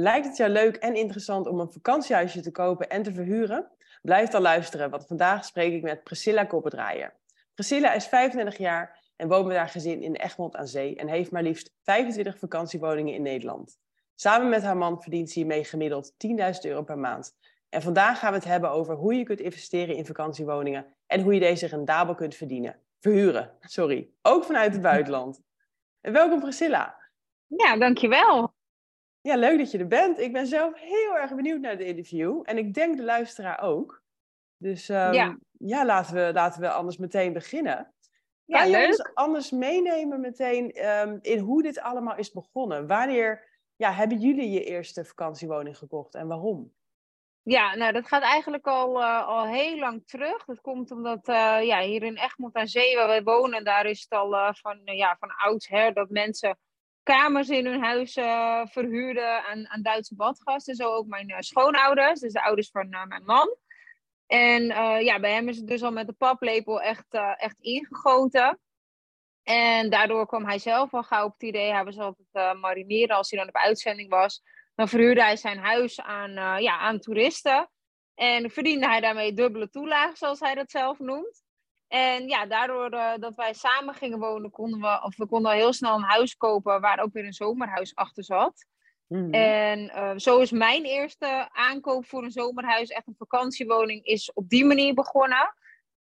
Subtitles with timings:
[0.00, 3.70] Lijkt het jou leuk en interessant om een vakantiehuisje te kopen en te verhuren?
[4.02, 7.14] Blijf dan luisteren, want vandaag spreek ik met Priscilla Koppendraaier.
[7.54, 11.30] Priscilla is 25 jaar en woont met haar gezin in Egmond aan Zee en heeft
[11.30, 13.78] maar liefst 25 vakantiewoningen in Nederland.
[14.14, 16.18] Samen met haar man verdient ze hiermee gemiddeld 10.000
[16.62, 17.36] euro per maand.
[17.68, 21.34] En vandaag gaan we het hebben over hoe je kunt investeren in vakantiewoningen en hoe
[21.34, 22.76] je deze rendabel kunt verdienen.
[23.00, 24.10] Verhuren, sorry.
[24.22, 25.42] Ook vanuit het buitenland.
[26.00, 26.98] En welkom Priscilla.
[27.46, 28.58] Ja, dankjewel.
[29.20, 30.18] Ja, leuk dat je er bent.
[30.18, 32.40] Ik ben zelf heel erg benieuwd naar de interview.
[32.42, 34.02] En ik denk de luisteraar ook.
[34.56, 35.38] Dus um, ja.
[35.58, 37.94] ja, laten, we, laten we anders meteen beginnen.
[38.44, 42.86] Ja, kan je ons anders meenemen meteen um, in hoe dit allemaal is begonnen?
[42.86, 46.72] Wanneer ja, hebben jullie je eerste vakantiewoning gekocht en waarom?
[47.42, 50.44] Ja, nou dat gaat eigenlijk al, uh, al heel lang terug.
[50.44, 54.00] Dat komt omdat uh, ja, hier in Egmond aan Zee, waar wij wonen, daar is
[54.00, 56.58] het al uh, van, ja, van oudsher dat mensen
[57.10, 60.74] kamers in hun huis uh, verhuurden aan, aan Duitse badgasten.
[60.74, 63.56] Zo ook mijn uh, schoonouders, dus de ouders van uh, mijn man.
[64.26, 64.64] En
[65.04, 68.60] ja, bij hem is het dus al met de paplepel echt, echt ingegoten.
[69.42, 73.30] En daardoor kwam hij zelf al gauw op het idee, hij was altijd marineren als
[73.30, 74.42] hij dan op uitzending was.
[74.74, 77.70] Dan verhuurde hij zijn huis aan, ja, aan toeristen.
[78.14, 81.42] En verdiende hij daarmee dubbele toelage, zoals hij dat zelf noemt.
[81.90, 85.56] En ja, daardoor uh, dat wij samen gingen wonen, konden we, of we konden al
[85.56, 88.66] heel snel een huis kopen waar ook weer een zomerhuis achter zat.
[89.06, 89.32] Mhm.
[89.34, 94.48] En uh, zo is mijn eerste aankoop voor een zomerhuis, echt een vakantiewoning, is op
[94.48, 95.54] die manier begonnen.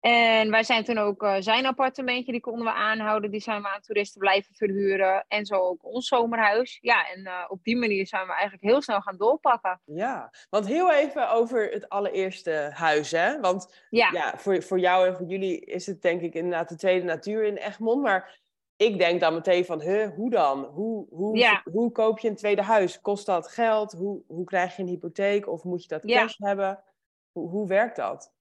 [0.01, 3.69] En wij zijn toen ook uh, zijn appartementje, die konden we aanhouden, die zijn we
[3.69, 5.25] aan toeristen blijven verhuren.
[5.27, 6.77] En zo ook ons zomerhuis.
[6.81, 9.81] Ja, en uh, op die manier zijn we eigenlijk heel snel gaan doorpakken.
[9.85, 13.39] Ja, want heel even over het allereerste huis, hè?
[13.39, 16.75] Want ja, ja voor, voor jou en voor jullie is het denk ik inderdaad de
[16.75, 18.01] tweede natuur in Egmond.
[18.01, 18.39] Maar
[18.75, 20.63] ik denk dan meteen van, huh, hoe dan?
[20.63, 21.61] Hoe, hoe, ja.
[21.71, 23.01] hoe koop je een tweede huis?
[23.01, 23.91] Kost dat geld?
[23.91, 25.47] Hoe, hoe krijg je een hypotheek?
[25.47, 26.47] Of moet je dat cash ja.
[26.47, 26.83] hebben?
[27.31, 28.33] Hoe, hoe werkt dat?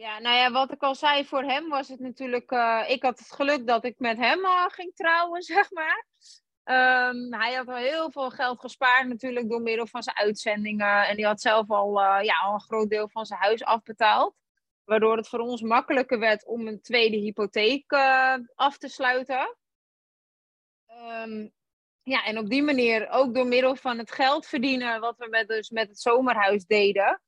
[0.00, 2.50] Ja, nou ja, wat ik al zei, voor hem was het natuurlijk...
[2.50, 6.06] Uh, ik had het geluk dat ik met hem uh, ging trouwen, zeg maar.
[6.64, 11.08] Um, hij had al heel veel geld gespaard natuurlijk door middel van zijn uitzendingen.
[11.08, 14.34] En die had zelf al, uh, ja, al een groot deel van zijn huis afbetaald.
[14.84, 17.92] Waardoor het voor ons makkelijker werd om een tweede hypotheek
[18.54, 19.56] af te sluiten.
[20.86, 21.52] Um,
[22.02, 25.00] ja, en op die manier ook door middel van het geld verdienen...
[25.00, 27.20] wat we met, dus met het zomerhuis deden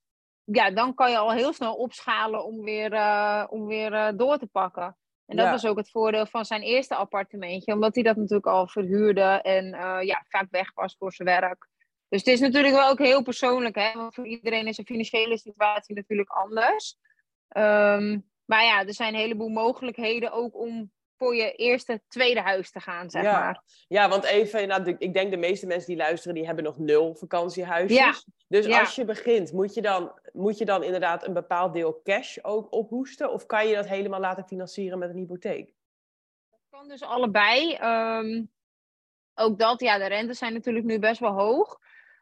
[0.44, 4.38] ja, dan kan je al heel snel opschalen om weer, uh, om weer uh, door
[4.38, 4.96] te pakken.
[5.26, 5.52] En dat Ja.
[5.52, 9.64] was ook het voordeel van zijn eerste appartementje, omdat hij dat natuurlijk al verhuurde en
[9.66, 11.68] uh, ja, vaak weg was voor zijn werk.
[12.08, 13.92] Dus het is natuurlijk wel ook heel persoonlijk, hè?
[13.92, 16.96] want voor iedereen is de financiële situatie natuurlijk anders.
[17.56, 20.92] Um, maar ja, er zijn een heleboel mogelijkheden ook om
[21.22, 23.40] voor je eerste, tweede huis te gaan, zeg ja.
[23.40, 23.62] maar.
[23.88, 27.14] Ja, want even, nou, ik denk de meeste mensen die luisteren, die hebben nog nul
[27.14, 27.98] vakantiehuisjes.
[27.98, 28.14] Ja.
[28.48, 28.80] Dus Ja.
[28.80, 32.72] als je begint, moet je, dan, moet je dan inderdaad een bepaald deel cash ook
[32.72, 33.32] ophoesten?
[33.32, 35.74] Of kan je dat helemaal laten financieren met een hypotheek?
[36.50, 37.78] Dat kan dus allebei.
[37.82, 38.50] Um,
[39.34, 41.78] ook dat, ja, de rentes zijn natuurlijk nu best wel hoog.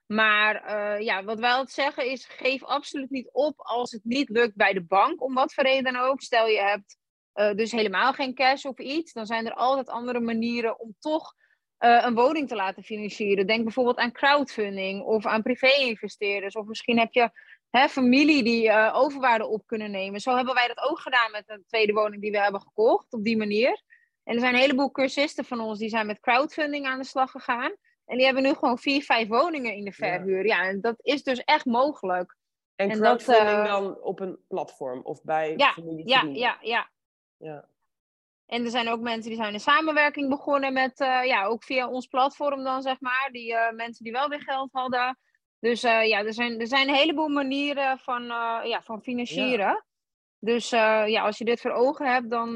[0.07, 4.29] Maar uh, ja, wat wij altijd zeggen is, geef absoluut niet op als het niet
[4.29, 5.23] lukt bij de bank.
[5.23, 6.21] Om wat voor reden dan ook.
[6.21, 6.99] Stel je hebt
[7.35, 9.13] uh, dus helemaal geen cash of iets.
[9.13, 11.35] Dan zijn er altijd andere manieren om toch
[11.79, 13.47] uh, een woning te laten financieren.
[13.47, 16.55] Denk bijvoorbeeld aan crowdfunding of aan privé-investeerders.
[16.55, 17.31] Of misschien heb je
[17.71, 20.21] hè, familie die uh, overwaarde op kunnen nemen.
[20.21, 23.13] Zo hebben wij dat ook gedaan met een tweede woning die we hebben gekocht.
[23.13, 23.83] Op die manier.
[24.25, 27.31] En er zijn een heleboel cursisten van ons die zijn met crowdfunding aan de slag
[27.31, 27.75] gegaan.
[28.05, 30.47] En die hebben nu gewoon vier, vijf woningen in de verhuur.
[30.47, 32.37] Ja, ja en dat is dus echt mogelijk.
[32.75, 36.09] En, en crowdfunding dat, dan op een platform of bij ja, familie?
[36.09, 36.91] Ja, ja, ja.
[37.41, 37.65] Ja.
[38.47, 41.89] En er zijn ook mensen die zijn in samenwerking begonnen met, uh, ja, ook via
[41.89, 43.29] ons platform dan, zeg maar.
[43.33, 45.19] Die uh, mensen die wel weer geld hadden.
[45.59, 48.23] Dus uh, ja, er zijn, er zijn een heleboel manieren van,
[48.65, 49.67] ja, van financieren.
[49.67, 49.85] Ja.
[50.39, 52.53] Dus ja, als je dit voor ogen hebt, dan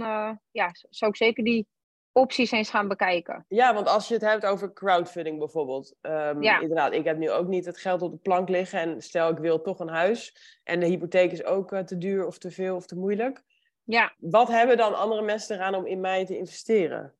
[0.51, 1.67] ja, zou ik zeker die
[2.13, 3.45] opties eens gaan bekijken.
[3.49, 5.95] Ja, want als je het hebt over crowdfunding bijvoorbeeld.
[6.03, 6.61] Um, ja.
[6.61, 8.81] Inderdaad, ik heb nu ook niet het geld op de plank liggen.
[8.81, 10.37] En stel ik wil toch een huis.
[10.65, 13.43] En de hypotheek is ook te duur of te veel of te moeilijk.
[13.85, 14.15] Ja.
[14.19, 17.15] Wat hebben dan andere mensen eraan om in mij te investeren?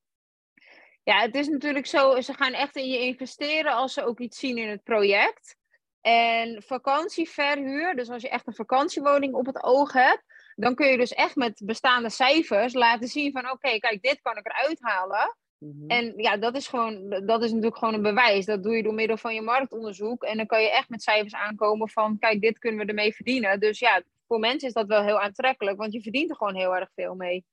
[1.03, 4.39] Ja, het is natuurlijk zo, ze gaan echt in je investeren als ze ook iets
[4.39, 5.57] zien in het project.
[6.01, 10.23] En vakantieverhuur, dus als je echt een vakantiewoning op het oog hebt,
[10.57, 14.37] dan kun je dus echt met bestaande cijfers laten zien van oké, kijk, dit kan
[14.37, 15.37] ik eruit halen.
[15.59, 15.87] Mhm.
[15.87, 18.45] En ja, dat is, gewoon, dat is natuurlijk gewoon een bewijs.
[18.45, 20.23] Dat doe je door middel van je marktonderzoek.
[20.23, 23.61] En dan kan je echt met cijfers aankomen van, kijk, dit kunnen we ermee verdienen.
[23.61, 26.77] Dus ja, voor mensen is dat wel heel aantrekkelijk, want je verdient er gewoon heel
[26.77, 27.45] erg veel mee.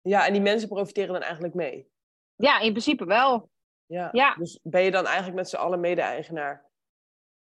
[0.00, 1.90] Ja, en die mensen profiteren dan eigenlijk mee?
[2.36, 3.50] Ja, in principe wel.
[3.86, 4.34] Ja, ja.
[4.34, 6.66] dus ben je dan eigenlijk met z'n allen mede-eigenaar?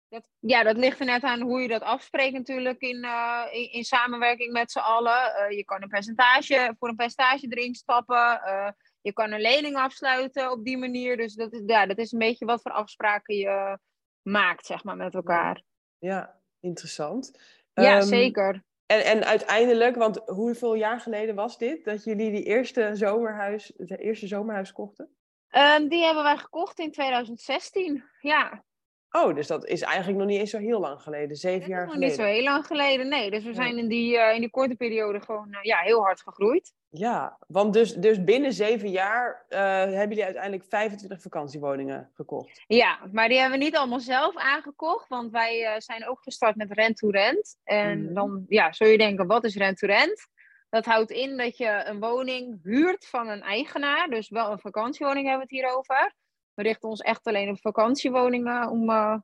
[0.08, 3.72] Dat, ja, dat ligt er net aan hoe je dat afspreekt natuurlijk in, uh, in,
[3.72, 5.48] in, samenwerking met z'n allen.
[5.50, 8.40] Uh, je kan een percentage, voor een percentage erin stappen.
[8.46, 8.70] Uh,
[9.00, 11.16] je kan een lening afsluiten op die manier.
[11.16, 13.78] Dus dat is, ja, dat is een beetje wat voor afspraken je
[14.22, 15.62] maakt, zeg maar, met elkaar.
[15.98, 17.38] Ja, interessant.
[17.74, 18.62] Ja, um, zeker.
[18.86, 23.98] En, en uiteindelijk, want hoeveel jaar geleden was dit dat jullie die eerste zomerhuis, het
[23.98, 25.14] eerste zomerhuis kochten?
[25.50, 28.64] Um, die hebben wij gekocht in 2016, ja.
[29.10, 32.00] Oh, dus dat is eigenlijk nog niet eens zo heel lang geleden, zeven jaar geleden.
[32.00, 33.30] Nog niet zo heel lang geleden, nee.
[33.30, 36.20] Dus we zijn in die, uh, in die korte periode gewoon uh, ja, heel hard
[36.20, 36.72] gegroeid.
[36.92, 42.64] Ja, want dus, dus binnen zeven jaar uh, hebben jullie uiteindelijk 25 vakantiewoningen gekocht.
[42.66, 46.72] Ja, maar die hebben we niet allemaal zelf aangekocht, want wij zijn ook gestart met
[46.72, 47.56] rent-to-rent.
[47.64, 48.14] En mm.
[48.14, 50.28] dan ja, zul je denken, wat is rent-to-rent?
[50.70, 55.28] Dat houdt in dat je een woning huurt van een eigenaar, dus wel een vakantiewoning
[55.28, 56.14] hebben we het hier over.
[56.54, 59.16] We richten ons echt alleen op vakantiewoningen om uh,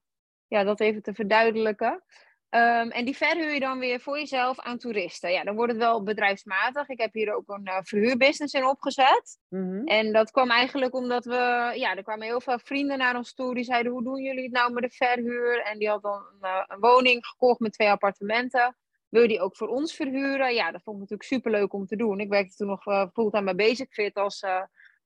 [0.47, 2.03] ja, dat even te verduidelijken.
[2.51, 5.33] Um, en die verhuur je dan weer voor jezelf aan toeristen.
[5.33, 6.89] Ja, dan wordt het wel bedrijfsmatig.
[6.89, 9.39] Ik heb hier ook een uh, verhuurbusiness in opgezet.
[9.49, 9.87] Mm -hmm.
[9.87, 11.73] En dat kwam eigenlijk omdat we...
[11.75, 13.55] Ja, er kwamen heel veel vrienden naar ons toe.
[13.55, 15.63] Die zeiden, hoe doen jullie het nou met de verhuur?
[15.63, 18.77] En die hadden een, uh, een woning gekocht met twee appartementen.
[19.09, 20.55] Wil je die ook voor ons verhuren?
[20.55, 22.21] Ja, dat vond ik natuurlijk superleuk om te doen.
[22.21, 24.43] Ik werkte toen nog uh, fulltime bij Basic Fit als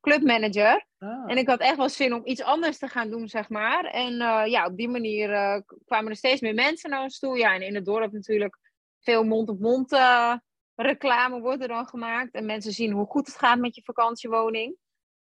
[0.01, 0.87] clubmanager.
[0.99, 1.31] Ah.
[1.31, 3.85] En ik had echt wel zin om iets anders te gaan doen, zeg maar.
[3.85, 7.39] En uh, ja, op die manier uh, kwamen er steeds meer mensen naar ons toe.
[7.39, 8.59] Ja, en in het dorp natuurlijk
[9.01, 10.35] veel mond-op-mond uh,
[10.75, 12.35] reclame wordt er dan gemaakt.
[12.35, 14.77] En mensen zien hoe goed het gaat met je vakantiewoning.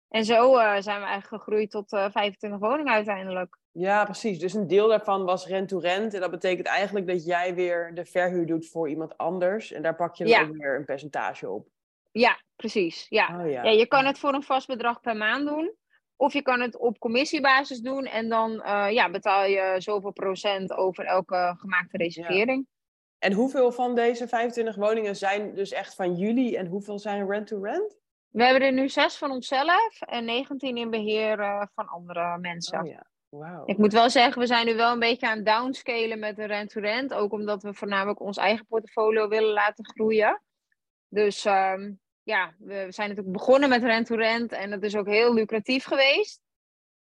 [0.08, 3.58] En zo zijn we eigenlijk gegroeid tot 25 woningen uiteindelijk.
[3.70, 4.38] Ja, precies.
[4.38, 6.14] Dus een deel daarvan was rent-to-rent.
[6.14, 9.72] En dat betekent eigenlijk dat jij weer de verhuur doet voor iemand anders.
[9.72, 10.42] En daar pak je dan ja.
[10.42, 11.68] ook weer een percentage op.
[12.18, 13.06] Ja, precies.
[13.08, 13.40] Ja.
[13.40, 13.62] Oh, ja.
[13.62, 13.70] ja.
[13.70, 15.74] je kan het voor een vast bedrag per maand doen.
[16.16, 20.72] Of je kan het op commissiebasis doen en dan uh, ja, betaal je zoveel procent
[20.72, 22.66] over elke gemaakte reservering.
[23.18, 27.98] En hoeveel van deze 25 woningen zijn dus echt van jullie en hoeveel zijn rent-to-rent?
[28.28, 32.80] We hebben er nu zes van onszelf en 19 in beheer uh, van andere mensen.
[32.80, 33.06] Oh, ja.
[33.28, 33.68] Wow.
[33.68, 36.44] Ik moet wel zeggen, we zijn nu wel een beetje aan het downscalen met de
[36.44, 37.14] rent-to-rent.
[37.14, 40.42] Ook omdat we voornamelijk ons eigen portfolio willen laten groeien.
[41.08, 45.84] Dus um, ja, we zijn natuurlijk begonnen met rent-to-rent en dat is ook heel lucratief
[45.84, 46.40] geweest.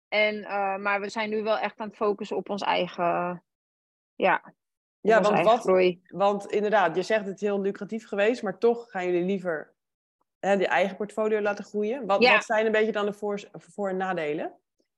[0.08, 3.44] En, uh, maar we zijn nu wel echt aan het focussen op ons eigen,
[4.16, 4.54] ja,
[5.02, 6.02] ja want, wat, groei.
[6.08, 9.74] want inderdaad, je zegt het heel lucratief geweest, maar toch gaan jullie liever
[10.40, 12.06] hè, die eigen portfolio laten groeien.
[12.06, 14.54] Wat, wat zijn een beetje dan de voor, voor- en nadelen?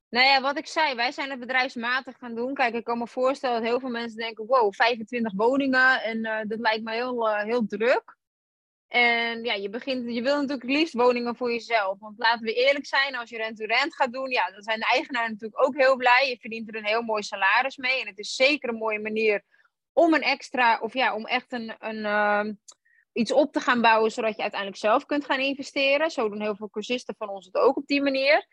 [0.09, 2.53] Nou ja, wat ik zei, wij zijn het bedrijfsmatig gaan doen.
[2.53, 6.39] Kijk, ik kan me voorstellen dat heel veel mensen denken: wow, 25 woningen en uh,
[6.47, 8.21] dat lijkt me heel, uh, heel druk.
[8.93, 11.99] En ja, je, begint, je wil natuurlijk het liefst woningen voor jezelf.
[11.99, 15.31] Want laten we eerlijk zijn, als je rent-to-rent gaat doen, ja, dan zijn de eigenaren
[15.31, 16.29] natuurlijk ook heel blij.
[16.29, 18.01] Je verdient er een heel mooi salaris mee.
[18.01, 19.43] En het is zeker een mooie manier
[19.93, 22.53] om een extra, of ja, om echt een, een uh,
[23.13, 26.11] iets op te gaan bouwen, zodat je uiteindelijk zelf kunt gaan investeren.
[26.11, 28.47] Zo doen heel veel cursisten van ons het ook op die manier.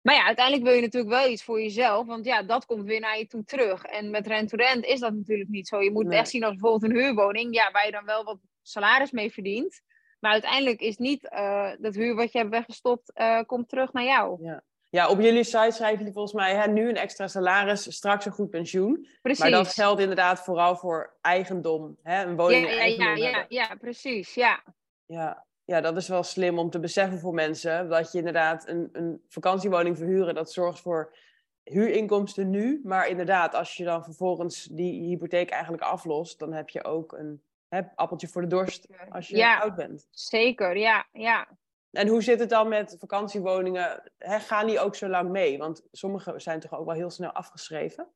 [0.00, 3.00] Maar ja, uiteindelijk wil je natuurlijk wel iets voor jezelf, want ja, dat komt weer
[3.00, 3.82] naar je toe terug.
[3.82, 5.82] En met rent-to-rent is dat natuurlijk niet zo.
[5.82, 8.38] Je moet het echt zien als bijvoorbeeld een huurwoning, ja, waar je dan wel wat
[8.62, 9.80] salaris mee verdient.
[10.20, 14.04] Maar uiteindelijk is niet uh, dat huur wat je hebt weggestopt, uh, komt terug naar
[14.04, 14.44] jou.
[14.44, 14.62] Ja.
[14.88, 18.32] ja, op jullie site schrijven jullie volgens mij hè, nu een extra salaris, straks een
[18.32, 19.08] goed pensioen.
[19.22, 19.40] Precies.
[19.40, 23.74] Maar dat geldt inderdaad vooral voor eigendom, hè, een woning ja, ja, ja, ja, ja,
[23.80, 24.62] precies, ja.
[25.06, 27.88] Ja, ja, dat is wel slim om te beseffen voor mensen.
[27.88, 31.16] Dat je inderdaad een, een vakantiewoning verhuren, dat zorgt voor
[31.64, 32.80] huurinkomsten nu.
[32.84, 37.42] Maar inderdaad, als je dan vervolgens die hypotheek eigenlijk aflost, dan heb je ook een
[37.70, 40.06] hè, appeltje voor de dorst als je ja, oud bent.
[40.10, 41.48] Zeker, ja, ja.
[41.90, 44.12] En hoe zit het dan met vakantiewoningen?
[44.18, 45.58] Hè, gaan die ook zo lang mee?
[45.58, 48.08] Want sommige zijn toch ook wel heel snel afgeschreven?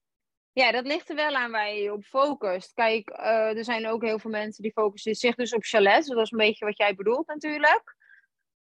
[0.53, 2.73] Ja, dat ligt er wel aan waar je op focust.
[2.73, 6.09] Kijk, uh, er zijn ook heel veel mensen die focussen zich dus op chalets.
[6.09, 7.97] Dat is een beetje wat jij bedoelt natuurlijk.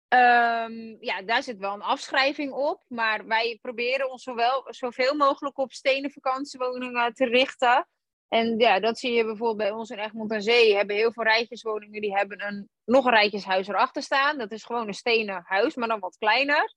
[0.08, 2.84] Um, ja, daar zit wel een afschrijving op.
[2.88, 7.88] Maar wij proberen ons zowel, zoveel mogelijk op stenen vakantiewoningen te richten.
[8.34, 10.76] En ja, dat zie je bijvoorbeeld bij ons in Egmond aan Zee.
[10.76, 14.38] Hebben heel veel rijtjeswoningen die hebben een, nog een rijtjeshuis erachter staan.
[14.38, 16.76] Dat is gewoon een stenen huis, maar dan wat kleiner.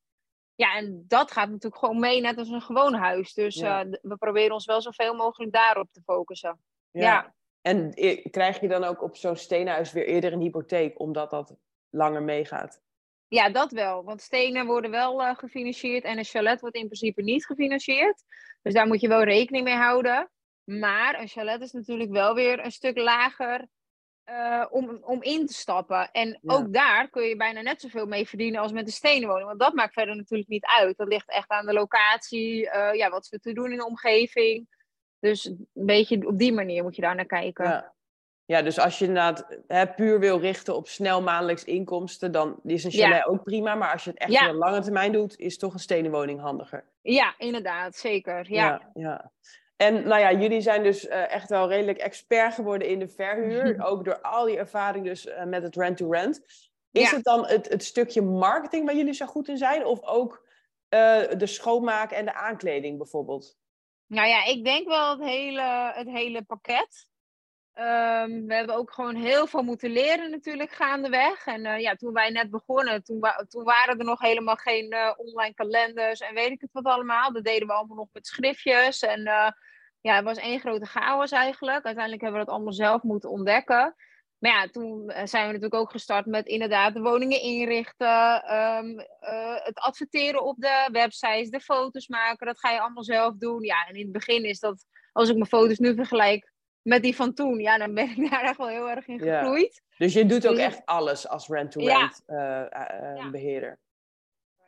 [0.55, 3.35] Ja, en dat gaat natuurlijk gewoon mee, net als een gewoon huis.
[3.35, 3.85] Dus Ja.
[3.85, 6.61] eh, we proberen ons wel zoveel mogelijk daarop te focussen.
[6.91, 7.35] Ja.
[7.61, 11.57] En e- krijg je dan ook op zo'n steenhuis weer eerder een hypotheek, omdat dat
[11.91, 12.81] langer meegaat?
[13.29, 14.05] Ja, dat wel.
[14.05, 18.23] Want stenen worden wel eh, gefinancierd en een chalet wordt in principe niet gefinancierd.
[18.63, 20.31] Dus daar moet je wel rekening mee houden.
[20.67, 23.67] Maar een chalet is natuurlijk wel weer een stuk lager
[24.25, 26.11] eh, om, om in te stappen.
[26.11, 26.55] En Ja.
[26.55, 29.47] ook daar kun je bijna net zoveel mee verdienen als met een stenen woning.
[29.47, 30.97] Want dat maakt verder natuurlijk niet uit.
[30.97, 34.69] Dat ligt echt aan de locatie, eh, ja, wat ze te doen in de omgeving.
[35.19, 37.65] Dus een beetje op die manier moet je daar naar kijken.
[37.65, 37.95] Ja.
[38.45, 42.85] ja, dus als je inderdaad hè, puur wil richten op snel maandelijks inkomsten, dan is
[42.85, 43.07] een Ja.
[43.09, 43.75] chalet ook prima.
[43.75, 44.49] Maar als je het echt Ja.
[44.49, 46.85] een lange termijn doet, is toch een stenen woning handiger.
[47.03, 48.53] Ja, inderdaad, zeker.
[48.53, 48.65] Ja.
[48.65, 49.33] ja, ja.
[49.77, 53.85] En nou ja, jullie zijn dus eh, echt wel redelijk expert geworden in de verhuur.
[53.85, 56.45] ook door al die ervaring dus eh, met het rent-to-rent.
[56.91, 57.17] Is Ja.
[57.17, 59.85] het dan het, het stukje marketing waar jullie zo goed in zijn?
[59.85, 60.47] Of ook
[60.89, 63.57] eh, de schoonmaak en de aankleding bijvoorbeeld?
[64.07, 67.09] Nou ja, ik denk wel het hele, het hele pakket.
[67.77, 71.47] Ehm, we hebben ook gewoon heel veel moeten leren natuurlijk gaandeweg.
[71.47, 75.13] En eh, ja, toen wij net begonnen, toen, toen waren er nog helemaal geen eh,
[75.17, 77.33] online kalenders en weet ik het wat allemaal.
[77.33, 79.01] Dat deden we allemaal nog met schriftjes.
[79.01, 79.51] En eh,
[80.01, 81.85] ja, het was één grote chaos eigenlijk.
[81.85, 83.95] Uiteindelijk hebben we dat allemaal zelf moeten ontdekken.
[84.39, 89.65] Maar ja, toen zijn we natuurlijk ook gestart met inderdaad de woningen inrichten, ehm, eh,
[89.65, 92.47] het adverteren op de websites, de foto's maken.
[92.47, 93.63] Dat ga je allemaal zelf doen.
[93.63, 96.55] Ja, en in het begin is dat, als ik mijn foto's nu vergelijk
[96.87, 99.39] met die van toen, ja, dan ben ik daar echt wel heel erg in Ja.
[99.39, 99.83] gegroeid.
[99.99, 103.31] Dus je doet ook Dus- echt alles als rent-to-rent eh, eh, eh, Ja.
[103.31, 103.79] beheerder.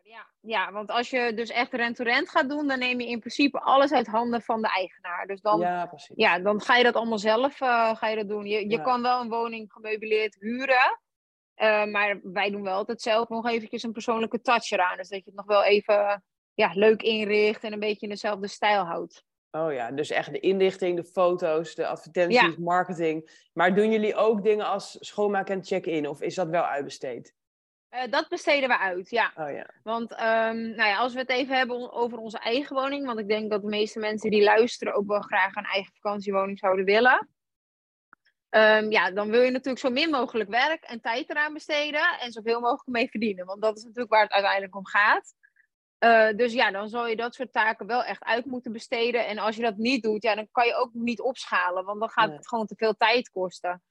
[0.03, 3.61] Ja, ja, want als je dus echt rent-to-rent gaat doen, dan neem je in principe
[3.61, 5.27] alles uit handen van de eigenaar.
[5.27, 5.61] Dus dan,
[6.15, 6.39] ja.
[6.39, 8.47] Dan ga je dat allemaal zelf ga je dat doen.
[8.47, 11.01] Je, je kan wel een woning gemeubileerd huren,
[11.91, 14.97] maar wij doen wel altijd zelf nog eventjes een persoonlijke touch eraan.
[14.97, 18.49] Dus dat je het nog wel even ja, leuk inricht en een beetje in dezelfde
[18.49, 19.25] stijl houdt.
[19.51, 23.49] Oh ja, dus echt de inrichting, de foto's, de advertenties, marketing.
[23.53, 26.09] Maar doen jullie ook dingen als schoonmaken en check-in?
[26.09, 27.35] Of is dat wel uitbesteed?
[27.89, 29.33] Eh, dat besteden we uit, ja.
[29.37, 29.71] Oh ja.
[29.83, 33.29] Want ehm, nou ja, als we het even hebben over onze eigen woning, want ik
[33.29, 37.29] denk dat de meeste mensen die luisteren ook wel graag een eigen vakantiewoning zouden willen.
[38.49, 42.33] Ehm, ja, dan wil je natuurlijk zo min mogelijk werk en tijd eraan besteden en
[42.33, 43.47] zoveel mogelijk mee verdienen.
[43.47, 45.35] Want dat is natuurlijk waar het uiteindelijk om gaat.
[45.99, 49.27] Eh, dus ja, dan zal je dat soort taken wel echt uit moeten besteden.
[49.27, 52.11] En als je dat niet doet, ja, dan kan je ook niet opschalen, want dan
[52.11, 52.37] gaat Nee.
[52.37, 53.83] het gewoon te veel tijd kosten.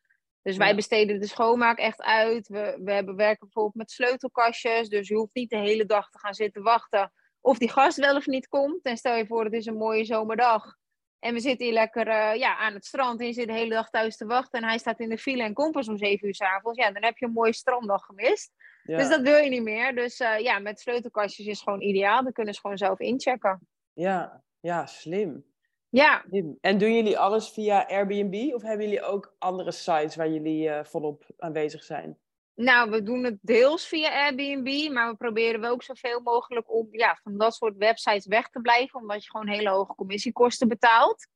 [0.42, 2.48] Dus wij besteden de schoonmaak echt uit.
[2.48, 4.90] We, we hebben werken bijvoorbeeld met sleutelkastjes.
[4.90, 7.12] Dus je hoeft niet de hele dag te gaan zitten wachten
[7.42, 8.86] of die gast wel of niet komt.
[8.86, 10.76] En stel je voor, het is een mooie zomerdag.
[11.20, 13.20] En we zitten hier lekker eh, ja, aan het strand.
[13.20, 14.62] En je zit de hele dag thuis te wachten.
[14.62, 16.78] En hij staat in de file en komt pas om 7 uur s avonds.
[16.80, 18.52] Ja, dan heb je een mooie stranddag gemist.
[18.88, 18.98] Ja.
[18.98, 19.96] Dus dat wil je niet meer.
[19.96, 22.24] Dus eh, ja, met sleutelkastjes is gewoon ideaal.
[22.24, 23.68] Dan kunnen ze gewoon zelf inchecken.
[23.94, 24.44] ja.
[24.60, 25.46] ja, slim.
[25.90, 26.58] Ja, slim.
[26.62, 28.54] En doen jullie alles via Airbnb?
[28.54, 32.18] Of hebben jullie ook andere sites waar jullie eh, volop aanwezig zijn?
[32.56, 36.88] Nou, we doen het deels via Airbnb, maar we proberen wel ook zoveel mogelijk om
[36.92, 41.28] ja, van dat soort websites weg te blijven, omdat je gewoon hele hoge commissiekosten betaalt.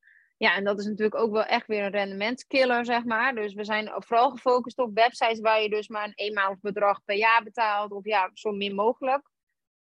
[0.42, 3.36] Ja, en dat is natuurlijk ook wel echt weer een rendementskiller, zeg maar.
[3.36, 7.16] Dus we zijn vooral gefocust op websites waar je dus maar een eenmalig bedrag per
[7.16, 9.30] jaar betaalt, of ja, zo min mogelijk.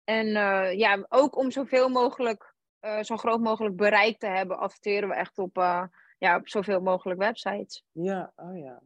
[0.03, 5.09] En eh, ja, ook om zoveel mogelijk, eh, zo groot mogelijk bereik te hebben, adverteren
[5.09, 5.83] we echt op, eh,
[6.17, 7.83] ja, op zoveel mogelijk websites.
[7.91, 8.81] Ja, oh ja.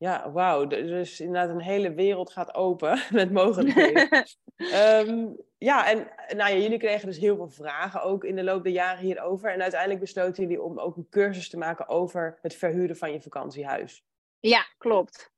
[0.00, 0.66] Ja, wauw.
[0.66, 4.08] Dus inderdaad een hele wereld gaat open met mogelijkheden.
[4.56, 5.26] Ehm,
[5.58, 5.96] ja, en
[6.36, 9.52] nou ja, jullie kregen dus heel veel vragen ook in de loop der jaren hierover.
[9.52, 13.20] En uiteindelijk besloten jullie om ook een cursus te maken over het verhuren van je
[13.20, 14.04] vakantiehuis.
[14.40, 15.32] Ja, klopt.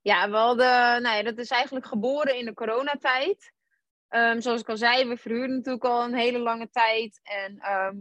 [0.00, 3.52] Ja, we hadden, nou ja, dat is eigenlijk geboren in de coronatijd.
[4.08, 7.20] Ehm, zoals ik al zei, we verhuurden natuurlijk al een hele lange tijd.
[7.22, 7.96] En ehm,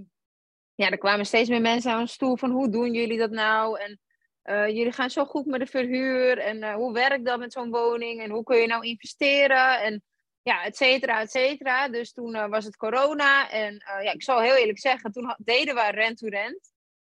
[0.75, 3.79] ja, er kwamen steeds meer mensen aan ons stoel van hoe doen jullie dat nou?
[3.79, 3.99] En
[4.45, 6.37] eh, jullie gaan zo goed met de verhuur.
[6.37, 8.21] En eh, hoe werkt dat met zo'n woning?
[8.21, 9.81] En hoe kun je nou investeren?
[9.81, 10.03] En
[10.41, 11.89] ja, et cetera, et cetera.
[11.89, 13.49] Dus toen eh, was het corona.
[13.49, 16.73] En ja, ik zal heel eerlijk zeggen, toen deden we rent-to-rent.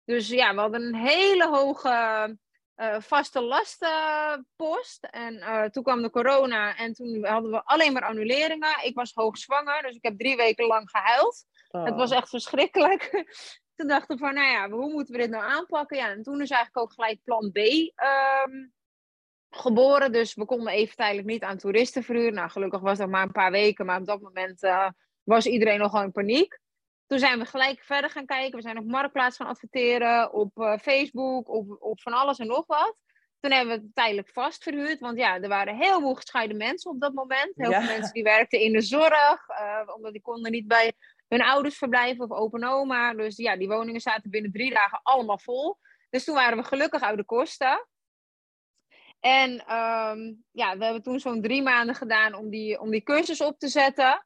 [0.03, 2.38] Dus ja, we hadden een hele hoge
[3.00, 5.08] vaste lastenpost.
[5.12, 8.84] En toen kwam de corona en toen hadden we alleen maar annuleringen.
[8.84, 11.46] Ik was hoogzwanger, dus ik heb drie weken lang gehuild.
[11.70, 12.17] Het was Oh.
[12.17, 13.12] echt verschrikkelijk.
[13.75, 15.98] toen dachten we van, nou ja, hoe moeten we dit nou aanpakken?
[15.98, 18.67] Ja, en toen is eigenlijk ook gelijk plan B ehm,
[19.50, 20.12] geboren.
[20.12, 22.34] Dus we konden even tijdelijk niet aan toeristen verhuren.
[22.34, 24.89] Nou, gelukkig was dat maar een paar weken, maar op dat moment eh,
[25.24, 26.60] was iedereen nogal in paniek.
[27.08, 28.55] Toen zijn we gelijk verder gaan kijken.
[28.55, 32.65] We zijn op Marktplaats gaan adverteren, op eh, Facebook, op, op van alles en nog
[32.67, 32.96] wat.
[33.39, 36.91] Toen hebben we het tijdelijk vast verhuurd, want ja, er waren heel veel gescheiden mensen
[36.91, 37.51] op dat moment.
[37.55, 37.82] Heel Ja.
[37.82, 40.94] veel mensen die werkten in de zorg, eh, omdat die konden niet bij
[41.27, 43.13] hun ouders verblijven of opa en oma.
[43.13, 45.77] Dus ja, die woningen zaten binnen drie dagen allemaal vol.
[46.10, 47.88] Dus toen waren we gelukkig uit de kosten.
[49.20, 53.41] En ehm, ja, we hebben toen zo'n drie maanden gedaan om die, om die cursus
[53.41, 54.25] op te zetten.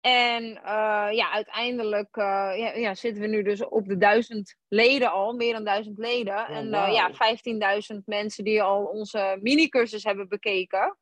[0.00, 5.12] En eh, ja, uiteindelijk eh, ja, ja, zitten we nu dus op de duizend leden
[5.12, 6.46] al, meer dan duizend leden.
[6.46, 7.10] en eh, ja,
[7.94, 10.98] 15.000 mensen die al onze mini-cursus hebben bekeken.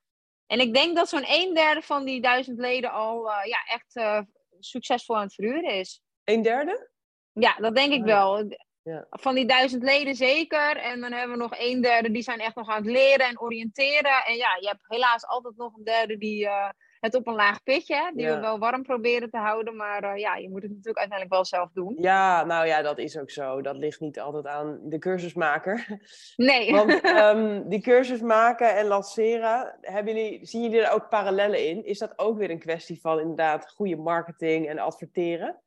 [0.46, 4.20] En ik denk dat zo'n een derde van die duizend leden al ja, echt
[4.64, 6.02] succesvol aan het verhuren is.
[6.24, 6.90] Een derde?
[7.32, 8.14] Ja, dat denk ik Oh ja.
[8.14, 8.56] wel.
[8.82, 9.06] Ja.
[9.10, 10.76] Van die duizend leden zeker.
[10.76, 13.40] En dan hebben we nog een derde die zijn echt nog aan het leren en
[13.40, 14.24] oriënteren.
[14.26, 17.62] En ja, je hebt helaas altijd nog een derde die eh, het op een laag
[17.62, 18.34] pitje, die Ja.
[18.34, 19.76] we wel warm proberen te houden.
[19.76, 21.96] Maar eh, ja, je moet het natuurlijk uiteindelijk wel zelf doen.
[21.98, 23.60] Ja, nou ja, dat is ook zo.
[23.62, 25.86] Dat ligt niet altijd aan de cursusmaker.
[26.36, 26.72] Nee.
[26.76, 31.84] Want ehm, die cursus maken en lanceren, hebben jullie, zien jullie er ook parallellen in?
[31.84, 35.60] Is dat ook weer een kwestie van inderdaad goede marketing en adverteren?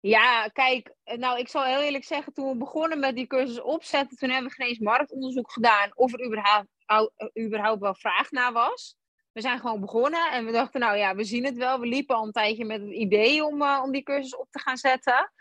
[0.00, 3.60] Ja, kijk, eh, nou, ik zal heel eerlijk zeggen, toen we begonnen met die cursus
[3.60, 7.94] opzetten, toen hebben we geen eens marktonderzoek gedaan of er überhaupt, au- eh, überhaupt wel
[7.94, 8.96] vraag naar was.
[9.32, 11.80] We zijn gewoon begonnen en we dachten, nou ja, we zien het wel.
[11.80, 14.58] We liepen al een tijdje met het idee om, eh, om die cursus op te
[14.58, 15.32] gaan zetten.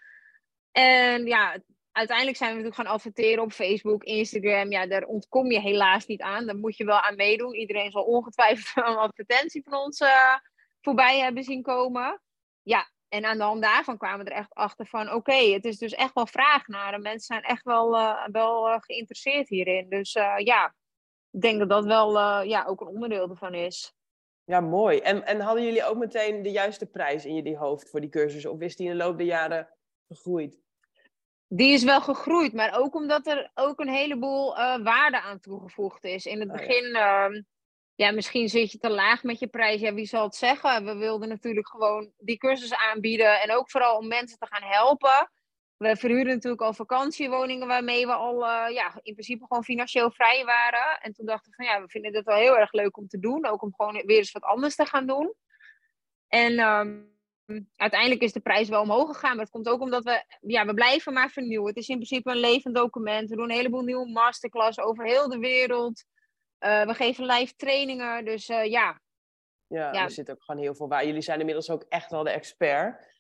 [0.71, 1.57] En ja,
[1.91, 4.71] uiteindelijk zijn we natuurlijk gaan adverteren op Facebook, Instagram.
[4.71, 6.45] Ja, daar ontkom je helaas niet aan.
[6.45, 7.55] Daar moet je wel aan meedoen.
[7.55, 10.36] Iedereen zal ongetwijfeld een advertentie van ons eh,
[10.81, 12.21] voorbij hebben zien komen.
[12.62, 15.77] Ja, en aan de hand daarvan kwamen we er echt achter van, oké, het is
[15.77, 16.93] dus echt wel vraag naar.
[16.93, 19.89] En mensen zijn echt wel, eh, wel geïnteresseerd hierin.
[19.89, 20.75] Dus ja,
[21.32, 23.94] ik denk dat dat wel eh, ja, ook een onderdeel ervan is.
[24.44, 25.00] Ja, mooi.
[25.00, 28.46] En, en hadden jullie ook meteen de juiste prijs in jullie hoofd voor die cursus?
[28.46, 29.70] Of is die in de loop der jaren
[30.08, 30.60] gegroeid?
[31.48, 36.04] Die is wel gegroeid, maar ook omdat er ook een heleboel eh, waarde aan toegevoegd
[36.04, 36.26] is.
[36.26, 36.62] In het Oh ja.
[36.62, 37.42] begin, ehm,
[37.96, 39.82] ja, misschien zit je te laag met je prijs.
[39.82, 40.86] Ja, wie zal het zeggen?
[40.86, 43.41] We wilden natuurlijk gewoon die cursus aanbieden.
[43.41, 45.32] En ook vooral om mensen te gaan helpen.
[45.82, 50.46] We verhuurden natuurlijk al vakantiewoningen waarmee we al eh, ja, in principe gewoon financieel vrij
[50.46, 51.00] waren.
[51.02, 53.20] En toen dachten we van ja, we vinden dit wel heel erg leuk om te
[53.20, 53.46] doen.
[53.46, 55.34] Ook om gewoon weer eens wat anders te gaan doen.
[56.28, 57.02] En ehm,
[57.76, 59.36] uiteindelijk is de prijs wel omhoog gegaan.
[59.36, 61.67] Maar het komt ook omdat we, ja, we blijven maar vernieuwen.
[61.67, 63.30] Het is in principe een levend document.
[63.30, 66.04] We doen een heleboel nieuwe masterclass over heel de wereld.
[66.58, 68.26] Eh, we geven live trainingen.
[68.26, 69.02] Dus eh, ja,
[69.67, 70.04] Ja, Ja.
[70.04, 71.06] er zit ook gewoon heel veel waar.
[71.06, 73.11] Jullie zijn inmiddels ook echt wel de expert.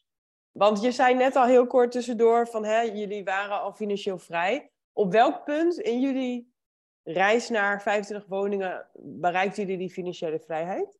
[0.51, 4.71] Want je zei net al heel kort tussendoor van hè, jullie waren al financieel vrij.
[4.93, 6.53] Op welk punt in jullie
[7.03, 10.99] reis naar 25 woningen bereikten jullie die financiële vrijheid?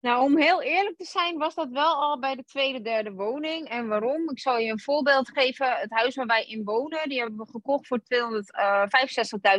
[0.00, 3.68] Nou, om heel eerlijk te zijn, was dat wel al bij de tweede, derde woning.
[3.68, 4.30] En waarom?
[4.30, 5.76] Ik zal je een voorbeeld geven.
[5.76, 8.00] Het huis waar wij in wonen, die hebben we gekocht voor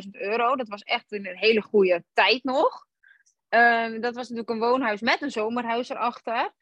[0.04, 0.56] 265.000 euro.
[0.56, 2.86] Dat was echt in een hele goede tijd nog.
[3.50, 6.54] Ehm, dat was natuurlijk een woonhuis met een zomerhuis erachter.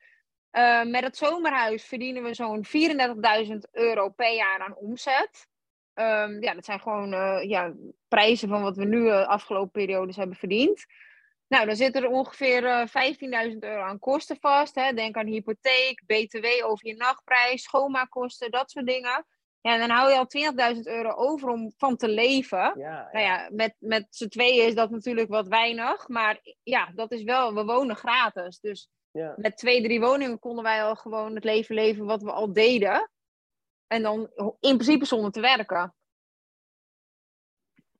[0.51, 5.47] Ehm, met het zomerhuis verdienen we zo'n 34.000 euro per jaar aan omzet.
[5.93, 7.73] Ehm, ja, dat zijn gewoon eh, ja,
[8.07, 10.85] prijzen van wat we nu de afgelopen periodes hebben verdiend.
[11.47, 12.88] Nou, dan zitten er ongeveer eh
[13.51, 14.75] 15.000 euro aan kosten vast.
[14.75, 14.93] Hè.
[14.93, 19.25] Denk aan hypotheek, btw over je nachtprijs, schoonmaakkosten, dat soort dingen.
[19.62, 22.73] Ja, en dan hou je al 20.000 euro over om van te leven.
[22.77, 26.07] Ja, Nou ja, met, met z'n tweeën is dat natuurlijk wat weinig.
[26.07, 28.59] Maar ja, dat is wel, we wonen gratis.
[28.59, 29.33] Dus ja.
[29.37, 33.09] met twee, drie woningen konden wij al gewoon het leven leven wat we al deden.
[33.87, 35.95] En dan in principe zonder te werken.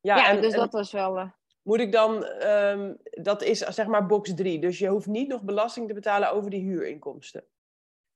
[0.02, 1.18] ja, Ja, en, dus en dat was wel...
[1.18, 4.60] eh, moet ik dan, ehm, dat is zeg maar box 3.
[4.60, 7.48] Dus je hoeft niet nog belasting te betalen over die huurinkomsten.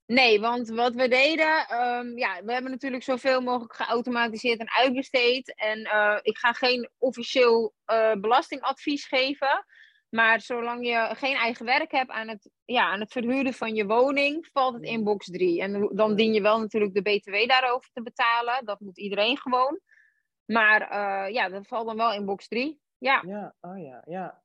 [0.06, 5.56] Nee, want wat we deden, ehm, ja, we hebben natuurlijk zoveel mogelijk geautomatiseerd en uitbesteed.
[5.56, 9.66] En eh, ik ga geen officieel eh, belastingadvies geven.
[10.14, 13.86] Maar zolang je geen eigen werk hebt aan het, ja, aan het verhuren van je
[13.86, 15.62] woning, valt het in box 3.
[15.62, 18.66] En dan dien je wel natuurlijk de BTW daarover te betalen.
[18.66, 19.80] Dat moet iedereen gewoon.
[20.46, 22.82] Maar eh, ja, dat valt dan wel in box 3.
[22.98, 23.24] Ja.
[23.26, 24.42] Ja, oh ja, ja.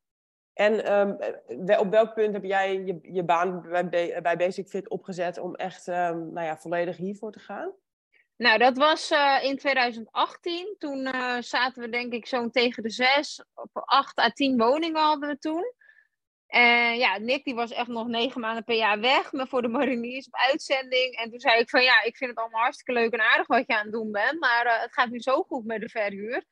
[0.53, 3.61] En ehm, op welk punt heb jij je, je baan
[4.23, 7.73] bij Basic Fit opgezet om echt ehm, nou ja, volledig hiervoor te gaan?
[8.39, 10.75] Nou, dat was eh, in 2018.
[10.79, 15.03] Toen eh, zaten we denk ik zo'n tegen de zes, op acht à tien woningen
[15.03, 15.73] hadden we toen.
[16.47, 19.69] En ja, Nick die was echt nog negen maanden per jaar weg, maar voor de
[19.69, 21.15] mariniers op uitzending.
[21.15, 23.67] En toen zei ik van ja, ik vind het allemaal hartstikke leuk en aardig wat
[23.67, 26.45] je aan het doen bent, maar eh, het gaat nu zo goed met de verhuur.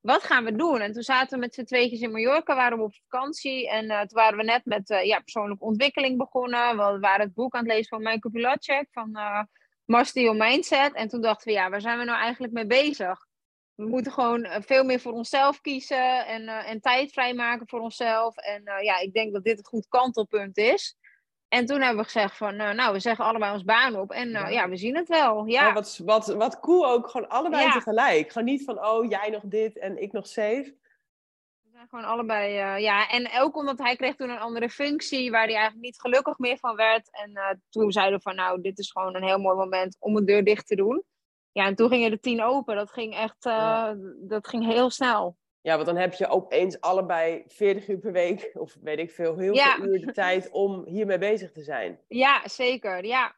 [0.00, 0.80] Wat gaan we doen?
[0.80, 3.70] En toen zaten we met z'n tweetjes in Mallorca, waren we op vakantie.
[3.70, 6.76] En toen waren we net met ja, persoonlijke ontwikkeling begonnen.
[6.76, 9.18] We waren het boek aan het lezen van Michael Pilacek, van...
[9.90, 10.92] eh, Master Your Mindset.
[10.92, 13.28] En toen dachten we, ja, waar zijn we nou eigenlijk mee bezig?
[13.80, 17.80] we moeten gewoon eh, veel meer voor onszelf kiezen en, uh, en tijd vrijmaken voor
[17.80, 18.36] onszelf.
[18.36, 20.96] En uh, ja, ik denk dat dit een goed kantelpunt is.
[21.48, 24.10] En toen hebben we gezegd van, nou, we zeggen allebei ons baan op.
[24.10, 24.48] En ja.
[24.48, 24.68] ja.
[24.68, 25.46] we zien het wel.
[25.46, 25.68] Ja.
[25.68, 27.72] Oh, wat, wat, wat cool ook, gewoon allebei ja.
[27.72, 28.32] tegelijk.
[28.32, 30.74] Gewoon niet van, oh, jij nog dit en ik nog safe.
[31.80, 33.08] We zijn gewoon allebei, ja.
[33.08, 36.56] En ook omdat hij kreeg toen een andere functie, waar hij eigenlijk niet gelukkig meer
[36.58, 37.10] van werd.
[37.10, 40.24] En toen zeiden we van, nou, dit is gewoon een heel mooi moment om een
[40.24, 41.04] deur dicht te doen.
[41.52, 42.76] Ja, en toen gingen de tien open.
[42.76, 45.36] Dat ging echt, uh, dat ging heel snel.
[45.60, 49.38] Ja, want dan heb je opeens allebei 40 uur per week, of weet ik veel,
[49.38, 49.74] heel ja.
[49.74, 51.98] veel uur de tijd om hiermee bezig te zijn.
[52.08, 53.36] Ja, zeker, ja.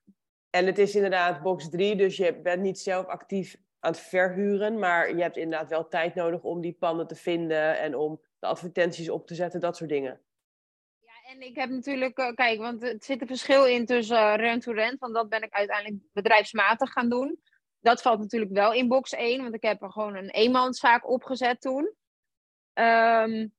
[0.50, 4.78] En het is inderdaad box 3, dus je bent niet zelf actief aan het verhuren,
[4.78, 8.48] maar je hebt inderdaad wel tijd nodig om die panden te vinden en om de
[8.48, 10.20] advertenties op te zetten, dat soort dingen.
[10.98, 14.34] Ja, en ik heb natuurlijk, uh, kijk, want er zit een verschil in tussen uh,
[14.36, 17.40] rent-to-rent, want dat ben ik uiteindelijk bedrijfsmatig gaan doen
[17.82, 21.60] dat valt natuurlijk wel in box 1, want ik heb er gewoon een eenmanszaak opgezet
[21.60, 21.94] toen.
[22.74, 23.54] Um,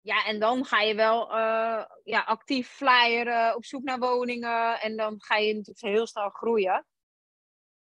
[0.00, 4.80] ja, en dan ga je wel uh, ja, actief flyeren, op zoek naar woningen.
[4.80, 6.86] En dan ga je natuurlijk heel snel groeien.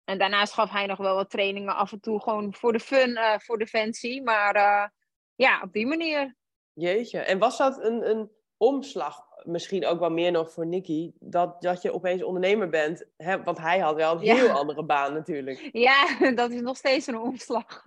[0.03, 3.17] En daarnaast gaf hij nog wel wat trainingen af en toe, gewoon voor de fun,
[3.39, 4.23] voor Defensie.
[4.23, 4.87] Maar uh,
[5.37, 6.35] ja, op die manier.
[6.73, 11.61] Jeetje, en was dat een, een omslag misschien ook wel meer nog voor Nicky, dat,
[11.61, 13.05] dat je opeens ondernemer bent.
[13.17, 13.43] Hè?
[13.43, 15.69] Want hij had wel een heel andere baan natuurlijk.
[15.71, 17.83] Ja, dat is nog steeds een omslag.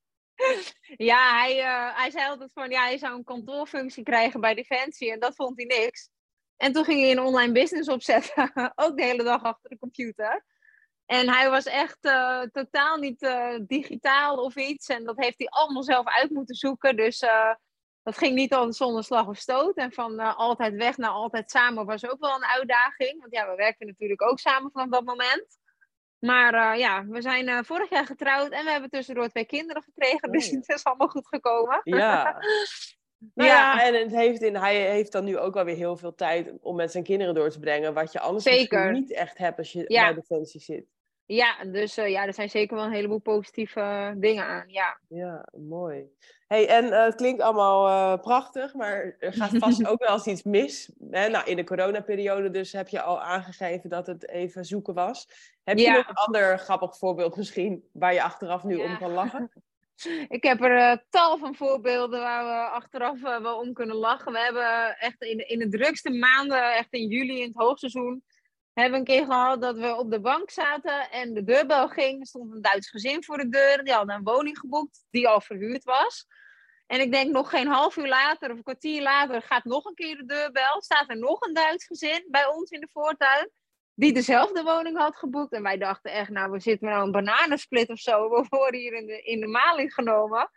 [1.10, 5.12] ja, hij, uh, hij zei altijd van, ja, hij zou een kantoorfunctie krijgen bij Defensie
[5.12, 6.10] en dat vond hij niks.
[6.56, 10.44] En toen ging hij een online business opzetten, ook de hele dag achter de computer.
[11.06, 14.88] En hij was echt uh, totaal niet uh, digitaal of iets.
[14.88, 16.96] En dat heeft hij allemaal zelf uit moeten zoeken.
[16.96, 17.18] Dus
[18.02, 19.76] dat ging niet al zonder slag of stoot.
[19.76, 23.20] En van altijd weg naar altijd samen was ook wel een uitdaging.
[23.20, 25.46] Want ja, we werkten natuurlijk ook samen vanaf dat moment.
[26.18, 30.28] Maar ja, we zijn vorig jaar getrouwd en we hebben tussendoor twee kinderen gekregen.
[30.28, 30.32] Oh.
[30.32, 31.80] Dus het is allemaal goed gekomen.
[31.84, 32.36] Ja.
[33.34, 33.74] Nou ja.
[33.74, 36.52] ja, en het heeft in, hij heeft dan nu ook wel weer heel veel tijd
[36.60, 37.94] om met zijn kinderen door te brengen.
[37.94, 38.44] Wat je anders
[38.90, 40.04] niet echt hebt als je ja.
[40.04, 40.84] bij Defensie zit.
[41.26, 44.64] Ja, dus uh, ja, er zijn zeker wel een heleboel positieve dingen aan.
[44.66, 46.10] Ja, ja mooi.
[46.46, 50.26] Hey, en uh, het klinkt allemaal uh, prachtig, maar er gaat vast ook wel eens
[50.26, 50.92] iets mis.
[51.10, 51.28] Hè?
[51.28, 55.28] Nou, in de coronaperiode dus heb je al aangegeven dat het even zoeken was.
[55.64, 58.84] Heb je nog een ander grappig voorbeeld misschien waar je achteraf nu ja.
[58.84, 59.50] om kan lachen?
[60.36, 64.32] Ik heb er uh, tal van voorbeelden waar we achteraf wel om kunnen lachen.
[64.32, 68.24] We hebben echt in, in de drukste maanden, echt in juli in het hoogseizoen,
[68.72, 72.20] hebben een keer gehad dat we op de bank zaten en de deurbel ging.
[72.20, 73.84] Er stond een Duits gezin voor de deur.
[73.84, 76.26] Die hadden een woning geboekt die al verhuurd was.
[76.86, 79.94] En ik denk nog geen half uur later of een kwartier later gaat nog een
[79.94, 80.82] keer de deurbel.
[80.82, 83.50] Staat er nog een Duits gezin bij ons in de voortuin.
[83.94, 85.52] Die dezelfde woning had geboekt.
[85.52, 88.28] En wij dachten echt, nou we zitten nou een bananensplit of zo.
[88.30, 90.50] We worden hier in de, in de maling genomen.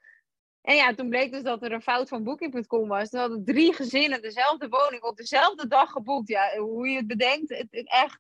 [0.61, 3.09] En ja, toen bleek dus dat er een fout van Booking.com was.
[3.09, 6.27] Toen hadden drie gezinnen dezelfde woning op dezelfde dag geboekt.
[6.27, 8.19] Ja, hoe je het bedenkt, het, echt.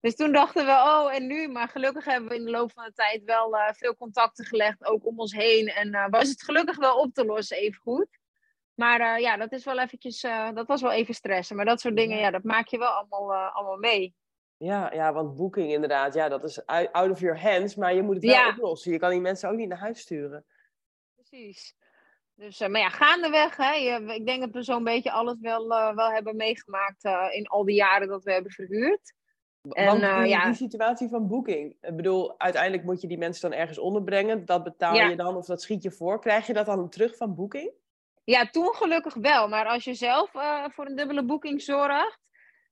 [0.00, 1.48] Dus toen dachten we, oh, en nu?
[1.48, 4.84] Maar gelukkig hebben we in de loop van de tijd wel uh, veel contacten gelegd,
[4.84, 5.68] ook om ons heen.
[5.68, 8.18] En uh, was het gelukkig wel op te lossen, even goed.
[8.74, 10.20] Maar uh, ja, dat is wel eventjes,
[10.54, 11.56] dat was wel even stressen.
[11.56, 14.14] Maar dat soort dingen, ja, dat maak je wel allemaal, allemaal mee.
[14.62, 17.74] Ja, ja, want boeking inderdaad, ja, dat is out of your hands.
[17.74, 18.48] Maar je moet het wel ja.
[18.48, 18.92] oplossen.
[18.92, 20.44] Je kan die mensen ook niet naar huis sturen
[21.32, 21.74] precies.
[22.34, 25.70] Dus, uh, maar ja, gaandeweg, hè, je, ik denk dat we zo'n beetje alles wel,
[25.70, 29.14] uh, wel hebben meegemaakt uh, in al die jaren dat we hebben verhuurd.
[29.68, 30.44] En, Want die, ja.
[30.44, 34.44] die situatie van boeking, ik bedoel, uiteindelijk moet je die mensen dan ergens onderbrengen.
[34.44, 35.08] Dat betaal ja.
[35.08, 36.20] je dan of dat schiet je voor.
[36.20, 37.70] Krijg je dat dan terug van boeking?
[38.24, 39.48] Ja, toen gelukkig wel.
[39.48, 40.30] Maar als je zelf
[40.74, 42.18] voor een dubbele boeking zorgt,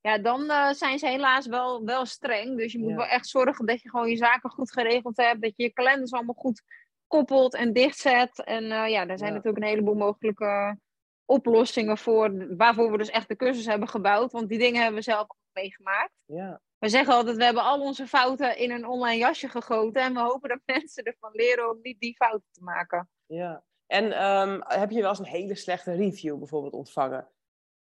[0.00, 2.56] ja, dan zijn ze helaas wel, wel streng.
[2.56, 2.96] Dus je moet ja.
[2.96, 5.42] wel echt zorgen dat je gewoon je zaken goed geregeld hebt.
[5.42, 6.62] Dat je je kalenders allemaal goed
[7.06, 8.44] koppelt en dichtzet.
[8.44, 9.36] En uh, ja, daar zijn ja.
[9.36, 10.78] natuurlijk een heleboel mogelijke
[11.24, 14.32] oplossingen voor, waarvoor we dus echt de cursus hebben gebouwd.
[14.32, 16.12] Want die dingen hebben we zelf meegemaakt.
[16.24, 16.60] Ja.
[16.78, 20.02] We zeggen altijd, we hebben al onze fouten in een online jasje gegoten.
[20.02, 23.08] En we hopen dat mensen ervan leren om niet die fouten te maken.
[23.26, 23.64] Ja.
[23.86, 27.28] En um, heb je wel eens een hele slechte review bijvoorbeeld ontvangen?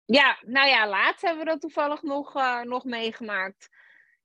[0.07, 3.69] Ja, nou ja, laatst hebben we dat toevallig nog, uh, nog meegemaakt.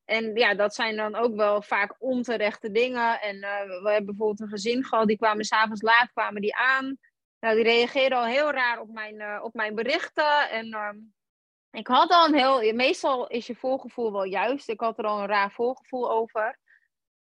[0.06, 3.22] En ja, dat zijn dan ook wel vaak onterechte dingen.
[3.22, 6.98] En uh, we hebben bijvoorbeeld een gezin gehad, die kwamen s'avonds laat kwamen die aan.
[7.39, 10.50] Nou, die reageerden al heel raar op mijn, uh, op mijn berichten.
[10.50, 10.89] En uh,
[11.72, 12.74] ik had al een heel...
[12.74, 14.70] Meestal is je voorgevoel wel juist.
[14.70, 16.60] Ik had er al een raar voorgevoel over.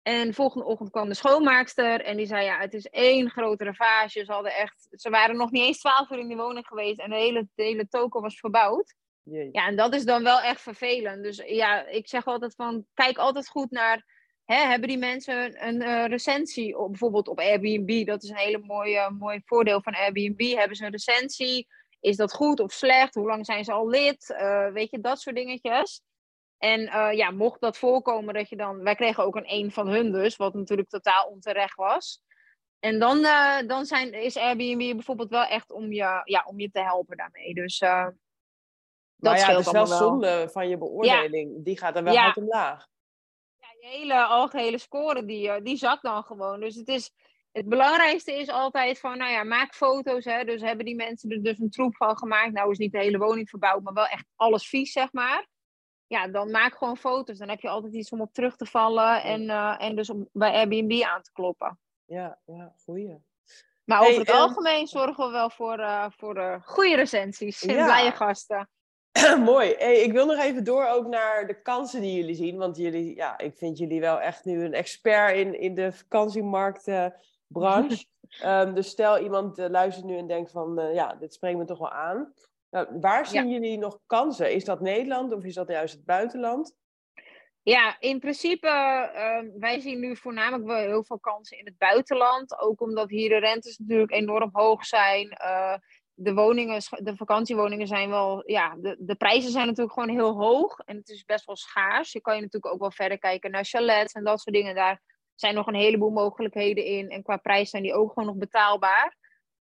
[0.02, 3.64] En de volgende ochtend kwam de schoonmaakster en die zei, ja, het is één grote
[3.64, 4.24] ravage.
[4.24, 7.10] Ze, hadden echt, ze waren nog niet eens twaalf uur in die woning geweest en
[7.10, 8.94] de hele, de hele toko was verbouwd.
[9.52, 11.22] Ja, en dat is dan wel echt vervelend.
[11.22, 14.04] Dus ja, ik zeg altijd van, kijk altijd goed naar,
[14.44, 18.06] hè, hebben die mensen een uh, recensie, op, bijvoorbeeld op Airbnb?
[18.06, 20.40] Dat is een hele mooie, mooi voordeel van Airbnb.
[20.40, 21.66] Hebben ze een recensie?
[22.00, 23.14] Is dat goed of slecht?
[23.14, 24.34] Hoe lang zijn ze al lid?
[24.40, 26.02] Uh, weet je, dat soort dingetjes.
[26.60, 28.82] En uh, ja, mocht dat voorkomen dat je dan...
[28.82, 32.22] Wij kregen ook een een van hun dus, wat natuurlijk totaal onterecht was.
[32.78, 36.70] En dan, uh, dan zijn, is Airbnb bijvoorbeeld wel echt om je, ja, om je
[36.70, 37.54] te helpen daarmee.
[37.54, 38.04] Dus uh,
[39.16, 41.52] dat maar ja, het is wel zonde van je beoordeling.
[41.56, 41.62] Ja.
[41.62, 42.22] Die gaat dan wel ja.
[42.22, 42.86] hard omlaag.
[43.58, 46.60] Ja, je hele algehele score die, die zakt dan gewoon.
[46.60, 47.12] Dus het is...
[47.50, 50.24] Het belangrijkste is altijd van, nou ja, maak foto's.
[50.24, 50.44] Hè.
[50.44, 52.52] Dus hebben die mensen er dus een troep van gemaakt.
[52.52, 55.46] Nou is niet de hele woning verbouwd, maar wel echt alles vies, zeg maar
[56.10, 57.38] ja, dan maak gewoon foto's.
[57.38, 60.28] Dan heb je altijd iets om op terug te vallen en, uh, en dus om
[60.32, 61.78] bij Airbnb aan te kloppen.
[62.04, 63.24] Ja, ja goeie.
[63.84, 67.84] Maar over het algemeen zorgen we wel voor, uh, voor uh, goede recensies en ja.
[67.84, 68.68] blije gasten.
[69.44, 69.74] Mooi.
[69.78, 72.56] Hey, ik wil nog even door ook naar de kansen die jullie zien.
[72.56, 78.04] Want jullie, ja, ik vind jullie wel echt nu een expert in, in de vakantiemarktbranche.
[78.44, 81.92] um, dus stel iemand luistert nu en denkt van, ja, dit spreekt me toch wel
[81.92, 82.32] aan.
[82.70, 83.52] Nou, waar zien ja.
[83.52, 84.52] jullie nog kansen?
[84.52, 86.74] Is dat Nederland of is dat juist het buitenland?
[87.62, 92.60] Ja, in principe, uh, wij zien nu voornamelijk wel heel veel kansen in het buitenland.
[92.60, 95.38] Ook omdat hier de rentes natuurlijk enorm hoog zijn.
[95.42, 95.74] Uh,
[96.14, 100.78] de woningen, de vakantiewoningen zijn wel, ja, de, de prijzen zijn natuurlijk gewoon heel hoog.
[100.78, 102.12] En het is best wel schaars.
[102.12, 104.74] Je kan je natuurlijk ook wel verder kijken naar chalets en dat soort dingen.
[104.74, 105.02] Daar
[105.34, 107.08] zijn nog een heleboel mogelijkheden in.
[107.08, 109.16] En qua prijs zijn die ook gewoon nog betaalbaar.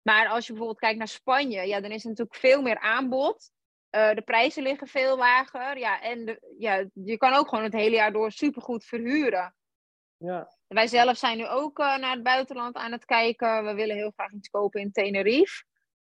[0.02, 3.52] Maar als je bijvoorbeeld kijkt naar Spanje, ja, dan is er natuurlijk veel meer aanbod.
[3.96, 5.78] Uh, de prijzen liggen veel lager.
[5.78, 9.56] Ja, en de, ja, je kan ook gewoon het hele jaar door supergoed verhuren.
[10.18, 10.58] Ja.
[10.68, 13.66] Wij zelf zijn nu ook uh, naar het buitenland aan het kijken.
[13.66, 15.64] We willen heel graag iets kopen in Tenerife.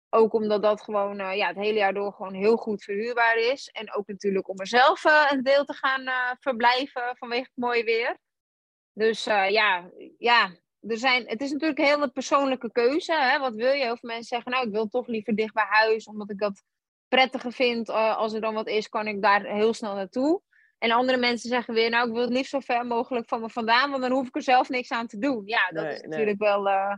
[0.09, 3.69] Ook omdat dat gewoon uh, ja, het hele jaar door gewoon heel goed verhuurbaar is.
[3.69, 8.17] En ook natuurlijk om er zelf een deel te gaan verblijven vanwege het mooie weer.
[8.93, 10.57] Dus ja, ja,
[10.88, 13.14] er zijn, het is natuurlijk een hele persoonlijke keuze.
[13.14, 13.38] Hè?
[13.38, 13.83] Wat wil je?
[13.83, 16.62] Heel veel mensen zeggen, nou, ik wil toch liever dicht bij huis, omdat ik dat
[17.09, 17.88] prettiger vind.
[17.88, 20.42] Uh, als er dan wat is, kan ik daar heel snel naartoe.
[20.79, 23.49] En andere mensen zeggen weer, nou, ik wil het liefst zo ver mogelijk van me
[23.49, 25.42] vandaan, want dan hoef ik er zelf niks aan te doen.
[25.44, 26.49] Ja, dat nee, is natuurlijk nee.
[26.49, 26.94] wel uh,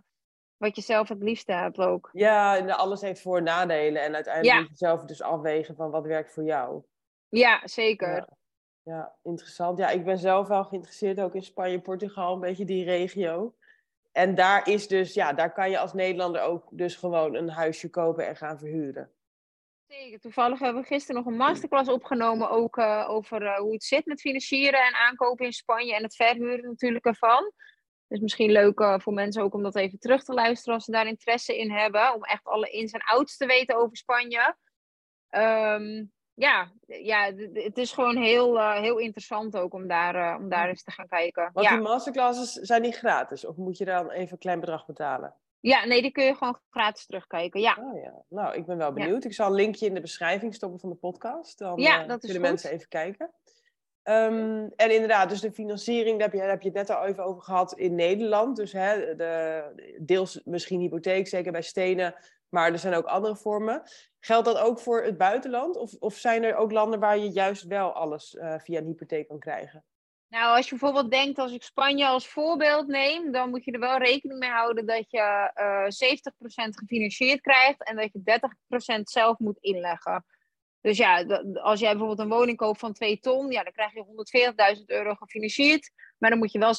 [0.57, 2.11] wat je zelf het liefste hebt ook.
[2.13, 4.03] Ja, alles heeft voor- en nadelen.
[4.03, 4.61] En uiteindelijk ja.
[4.61, 6.83] moet je zelf dus afwegen van wat werkt voor jou.
[7.29, 8.15] Ja, zeker.
[8.15, 8.29] Ja.
[8.83, 9.79] ja, interessant.
[9.79, 13.55] Ja, ik ben zelf wel geïnteresseerd ook in Spanje, Portugal, een beetje die regio.
[14.19, 17.91] En daar is dus, ja, daar kan je als Nederlander ook dus gewoon een huisje
[17.91, 19.13] kopen en gaan verhuren.
[19.87, 20.21] Zeker.
[20.21, 24.07] Toevallig hebben we gisteren nog een masterclass opgenomen ook uh, over uh, hoe het zit
[24.07, 27.53] met financieren en aankopen in Spanje en het verhuren natuurlijk ervan.
[28.09, 30.91] Dus misschien leuk uh, voor mensen ook om dat even terug te luisteren als ze
[30.91, 32.15] daar interesse in hebben.
[32.15, 34.57] Om echt alle ins en outs te weten over Spanje.
[35.31, 40.49] Um, ja, ja, het is gewoon heel, uh, heel interessant ook om daar, uh, om
[40.49, 41.51] daar eens te gaan kijken.
[41.53, 41.73] Want ja.
[41.73, 43.47] die masterclasses zijn niet gratis?
[43.47, 45.35] Of moet je dan even een klein bedrag betalen?
[45.61, 47.77] Ja, nee, die kun je gewoon gratis terugkijken, ja.
[47.81, 48.23] Oh, ja.
[48.29, 49.23] Nou, ik ben wel benieuwd.
[49.23, 49.29] Ja.
[49.29, 51.59] Ik zal een linkje in de beschrijving stoppen van de podcast.
[51.59, 52.49] Dan ja, dat uh, is kunnen goed.
[52.49, 53.31] mensen even kijken.
[54.03, 57.05] Um, en inderdaad, dus de financiering, daar heb, je, daar heb je het net al
[57.05, 58.57] even over gehad in Nederland.
[58.57, 62.15] Dus hè, de, deels misschien hypotheek, zeker bij stenen.
[62.49, 63.83] Maar er zijn ook andere vormen.
[64.21, 65.77] Geldt dat ook voor het buitenland?
[65.77, 69.29] Of, of zijn er ook landen waar je juist wel alles uh, via een hypotheek
[69.29, 69.85] kan krijgen?
[70.29, 73.81] Nou, als je bijvoorbeeld denkt, als ik Spanje als voorbeeld neem, dan moet je er
[73.81, 78.41] wel rekening mee houden dat je uh, 70% gefinancierd krijgt en dat je
[79.01, 80.25] 30% zelf moet inleggen.
[80.81, 81.23] Dus ja,
[81.55, 85.15] als jij bijvoorbeeld een woning koopt van 2 ton, ja, dan krijg je 140.000 euro
[85.15, 86.75] gefinancierd, maar dan moet je wel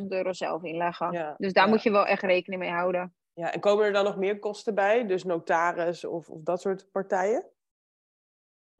[0.00, 1.12] 60.000 euro zelf inleggen.
[1.12, 1.70] Ja, dus daar ja.
[1.70, 3.14] moet je wel echt rekening mee houden.
[3.34, 5.06] Ja, en komen er dan nog meer kosten bij?
[5.06, 7.50] Dus notaris of, of dat soort partijen?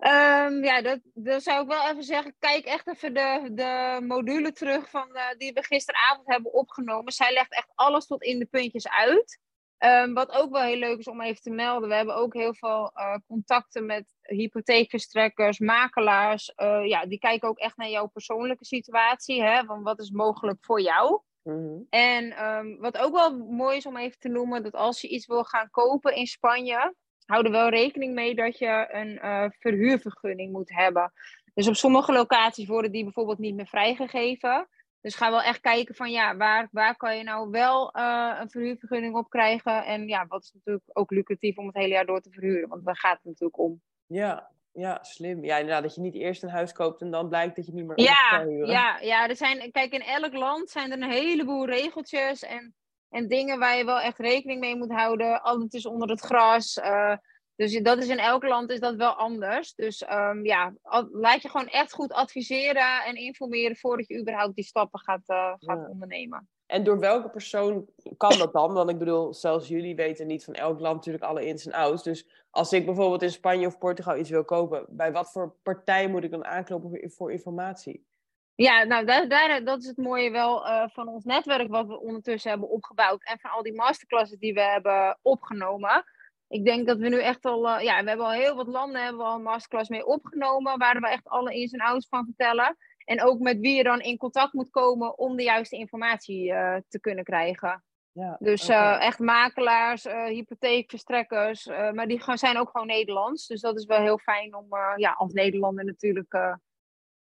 [0.05, 2.35] Um, ja, dat, dat zou ik wel even zeggen.
[2.39, 7.13] Kijk echt even de, de module terug van, uh, die we gisteravond hebben opgenomen.
[7.13, 9.41] Zij legt echt alles tot in de puntjes uit.
[9.79, 11.89] Um, wat ook wel heel leuk is om even te melden.
[11.89, 16.53] We hebben ook heel veel uh, contacten met hypotheekverstrekkers, makelaars.
[16.57, 19.43] Uh, ja, die kijken ook echt naar jouw persoonlijke situatie.
[19.43, 21.23] Hè, van wat is mogelijk voor jou.
[21.43, 21.87] Mm-hmm.
[21.91, 25.27] En um, wat ook wel mooi is om even te noemen, dat als je iets
[25.27, 30.53] wil gaan kopen in Spanje, hou er wel rekening mee dat je een uh, verhuurvergunning
[30.53, 31.13] moet hebben.
[31.55, 34.69] Dus op sommige locaties worden die bijvoorbeeld niet meer vrijgegeven.
[35.01, 38.51] Dus ga wel echt kijken van ja, waar, waar kan je nou wel uh, een
[38.51, 39.85] verhuurvergunning op krijgen?
[39.85, 42.85] En ja, wat is natuurlijk ook lucratief om het hele jaar door te verhuren, want
[42.85, 43.83] daar gaat het natuurlijk om.
[44.07, 45.45] Ja, ja, slim.
[45.45, 47.87] Ja, inderdaad, dat je niet eerst een huis koopt en dan blijkt dat je niet
[47.87, 48.69] meer ja, kan huren.
[48.69, 52.75] Ja, ja, er zijn, kijk, in elk land zijn er een heleboel regeltjes en,
[53.09, 55.43] en dingen waar je wel echt rekening mee moet houden.
[55.43, 56.77] Alles is onder het gras.
[56.77, 57.17] Uh,
[57.61, 59.75] Dus dat is in elk land is dat wel anders.
[59.75, 60.73] Dus um, ja,
[61.13, 65.55] laat je gewoon echt goed adviseren en informeren voordat je überhaupt die stappen gaat, uh,
[65.59, 66.49] gaat ondernemen.
[66.71, 68.73] En door welke persoon kan dat dan?
[68.73, 72.03] Want ik bedoel, zelfs jullie weten niet van elk land natuurlijk alle ins en outs.
[72.03, 76.09] Dus als ik bijvoorbeeld in Spanje of Portugal iets wil kopen, bij wat voor partij
[76.09, 78.07] moet ik dan aankloppen voor informatie?
[78.55, 82.01] Ja, nou, daar, daar, dat is het mooie wel uh, van ons netwerk wat we
[82.01, 83.25] ondertussen hebben opgebouwd.
[83.25, 86.05] En van al die masterclasses die we hebben opgenomen.
[86.49, 89.03] Ik denk dat we nu echt al, uh, ja, we hebben al heel wat landen
[89.03, 90.79] hebben al een masterclass mee opgenomen.
[90.79, 92.77] Waar we echt alle ins en outs van vertellen.
[93.11, 96.77] En ook met wie je dan in contact moet komen om de juiste informatie uh,
[96.89, 97.85] te kunnen krijgen.
[98.13, 98.99] Ja, dus okay.
[98.99, 101.67] echt makelaars, hypotheekverstrekkers.
[101.67, 103.47] maar die zijn ook gewoon Nederlands.
[103.47, 106.59] Dus dat is wel heel fijn om ja, als Nederlander natuurlijk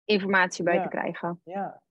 [0.06, 1.42] informatie bij te krijgen.
[1.44, 1.82] Ja.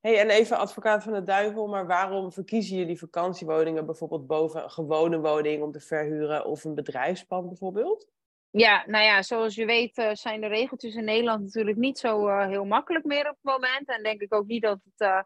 [0.00, 4.70] Hey, en even advocaat van de duivel, maar waarom verkiezen jullie vakantiewoningen bijvoorbeeld boven een
[4.70, 8.08] gewone woning om te verhuren of een bedrijfspand bijvoorbeeld?
[8.56, 12.28] Ja, nou ja, zoals je weet uh, zijn de regeltjes in Nederland natuurlijk niet zo
[12.28, 13.88] uh, heel makkelijk meer op het moment.
[13.88, 15.20] En denk ik ook niet dat het uh,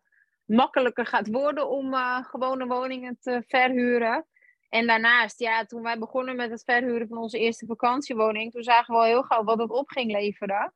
[0.45, 4.27] makkelijker gaat worden om gewone woningen te verhuren.
[4.69, 8.95] En daarnaast, ja, toen wij begonnen met het verhuren van onze eerste vakantiewoning, toen zagen
[8.95, 10.73] we al heel gauw wat het op ging leveren.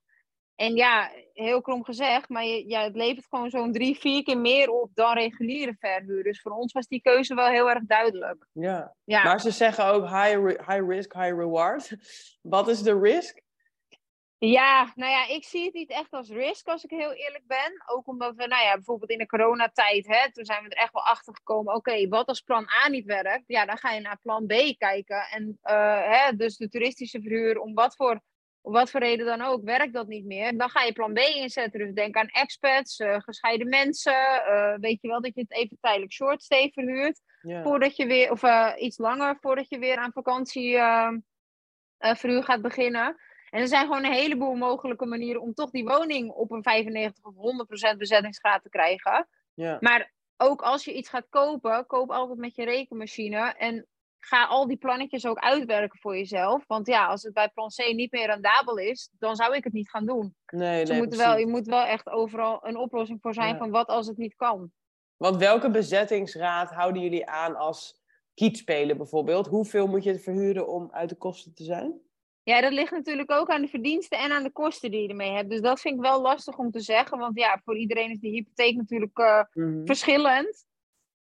[0.56, 4.38] En ja, heel krom gezegd, maar je, ja, het levert gewoon zo'n drie, vier keer
[4.38, 6.22] meer op dan reguliere verhuur.
[6.22, 8.46] Dus voor ons was die keuze wel heel erg duidelijk.
[8.52, 9.22] Ja, ja.
[9.22, 11.96] maar ze zeggen ook high, high risk, high reward.
[12.54, 13.42] Wat is de risk?
[14.38, 17.82] Ja, nou ja, ik zie het niet echt als risk als ik heel eerlijk ben.
[17.86, 20.92] Ook omdat we, nou ja, bijvoorbeeld in de coronatijd, hè, toen zijn we er echt
[20.92, 21.74] wel achter gekomen.
[21.74, 23.44] Oké, wat als plan A niet werkt?
[23.46, 25.26] Ja, dan ga je naar plan B kijken.
[25.30, 28.20] En uh, hè, dus de toeristische verhuur, om wat voor
[28.64, 30.58] om wat voor reden dan ook, werkt dat niet meer.
[30.58, 31.80] Dan ga je plan B inzetten.
[31.80, 34.42] Dus denk aan expats, uh, gescheiden mensen.
[34.48, 37.20] Uh, weet je wel dat je het even tijdelijk short stay verhuurt.
[37.62, 41.22] Voordat je weer, of uh, iets langer voordat je weer aan vakantieverhuur
[42.42, 43.16] gaat beginnen.
[43.50, 47.24] En er zijn gewoon een heleboel mogelijke manieren om toch die woning op een 95
[47.24, 47.34] of
[47.94, 49.28] 100% bezettingsgraad te krijgen.
[49.80, 53.54] Maar ook als je iets gaat kopen, koop altijd met je rekenmachine.
[53.58, 53.86] En
[54.24, 56.64] ga al die plannetjes ook uitwerken voor jezelf.
[56.66, 59.72] Want ja, als het bij plan C niet meer rendabel is, dan zou ik het
[59.72, 60.34] niet gaan doen.
[60.46, 63.88] Nee, dus nee, wel, je moet wel echt overal een oplossing voor zijn van wat
[63.88, 64.72] als het niet kan.
[65.16, 68.02] Want welke bezettingsraad houden jullie aan als
[68.34, 69.46] kietspelen bijvoorbeeld?
[69.46, 72.00] Hoeveel moet je verhuren om uit de kosten te zijn?
[72.42, 75.32] Ja, dat ligt natuurlijk ook aan de verdiensten en aan de kosten die je ermee
[75.32, 75.50] hebt.
[75.50, 77.18] Dus dat vind ik wel lastig om te zeggen.
[77.18, 80.66] Want ja, voor iedereen is die hypotheek natuurlijk uh, mm verschillend.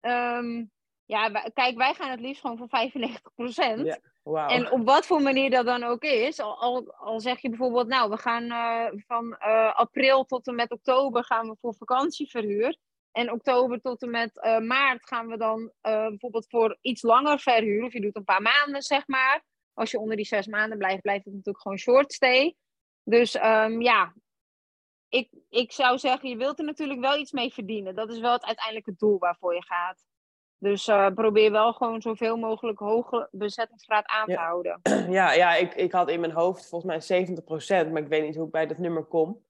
[0.01, 0.71] Um,
[1.07, 3.99] ja, kijk, wij gaan het liefst gewoon voor 95 procent.
[4.25, 6.40] Ja, En op wat voor manier dat dan ook is.
[6.40, 10.55] Al, al, al zeg je bijvoorbeeld, nou, we gaan uh, van uh, april tot en
[10.55, 12.77] met oktober gaan we voor vakantieverhuur.
[13.12, 17.85] En oktober tot en met uh, maart gaan we dan bijvoorbeeld voor iets langer verhuur.
[17.85, 19.45] Of je doet een paar maanden, zeg maar.
[19.75, 22.57] Als je onder die zes maanden blijft, blijft het natuurlijk gewoon short stay.
[23.05, 24.14] Dus um, ja,
[25.09, 27.95] ik, ik zou zeggen, je wilt er natuurlijk wel iets mee verdienen.
[27.95, 30.06] Dat is wel het uiteindelijke doel waarvoor je gaat.
[30.59, 34.81] Dus uh, probeer wel gewoon zoveel mogelijk hoge bezettingsgraad aan te houden.
[35.11, 37.27] Ja, ja ik, ik had in mijn hoofd volgens mij
[37.87, 39.45] 70%, maar ik weet niet hoe ik bij dat nummer kom.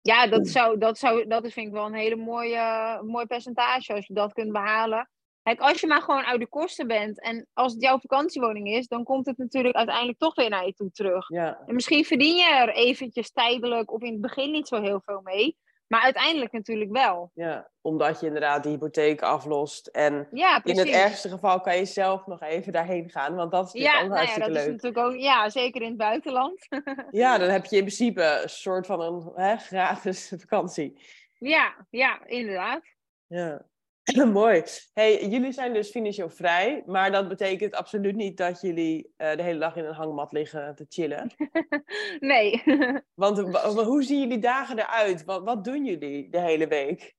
[0.00, 3.94] Ja, dat, zou, dat, zou, dat is vind ik wel een hele mooie, mooi percentage
[3.94, 5.08] als je dat kunt behalen.
[5.42, 8.86] Kijk, als je maar gewoon uit de kosten bent en als het jouw vakantiewoning is,
[8.86, 11.28] dan komt het natuurlijk uiteindelijk toch weer naar je toe terug.
[11.28, 11.62] Ja.
[11.66, 15.20] En misschien verdien je er eventjes tijdelijk of in het begin niet zo heel veel
[15.22, 15.56] mee.
[15.86, 17.30] Maar uiteindelijk natuurlijk wel.
[17.34, 19.86] Ja, omdat je inderdaad die hypotheek aflost.
[19.86, 23.34] En ja, in het ergste geval kan je zelf nog even daarheen gaan.
[23.34, 24.66] Want dat is natuurlijk ja, ook nou ja, dat leuk.
[24.66, 26.66] Is natuurlijk ook, ja, zeker in het buitenland.
[27.10, 31.02] ja, dan heb je in principe een soort van een hè, gratis vakantie.
[31.38, 32.82] Ja, ja, inderdaad.
[33.26, 33.66] Ja.
[34.32, 34.62] Mooi.
[34.92, 39.42] Hey, jullie zijn dus financieel vrij, maar dat betekent absoluut niet dat jullie uh, de
[39.42, 41.34] hele dag in een hangmat liggen te chillen.
[42.32, 42.62] nee.
[43.14, 43.38] Want
[43.74, 45.24] hoe zien jullie dagen eruit?
[45.24, 47.14] Wat, wat doen jullie de hele week?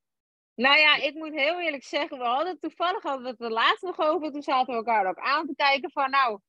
[0.55, 3.83] Nou ja, ik moet heel eerlijk zeggen, we hadden toevallig hadden we het er laatst
[3.83, 4.31] nog over.
[4.31, 6.39] Toen zaten we elkaar ook aan te kijken van nou,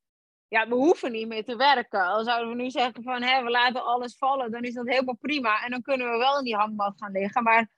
[0.48, 2.06] ja, we hoeven niet meer te werken.
[2.06, 5.64] Al zouden we nu zeggen van we laten alles vallen, dan is dat helemaal prima.
[5.64, 7.42] En dan kunnen we wel in die hangmat gaan liggen.
[7.42, 7.68] Maar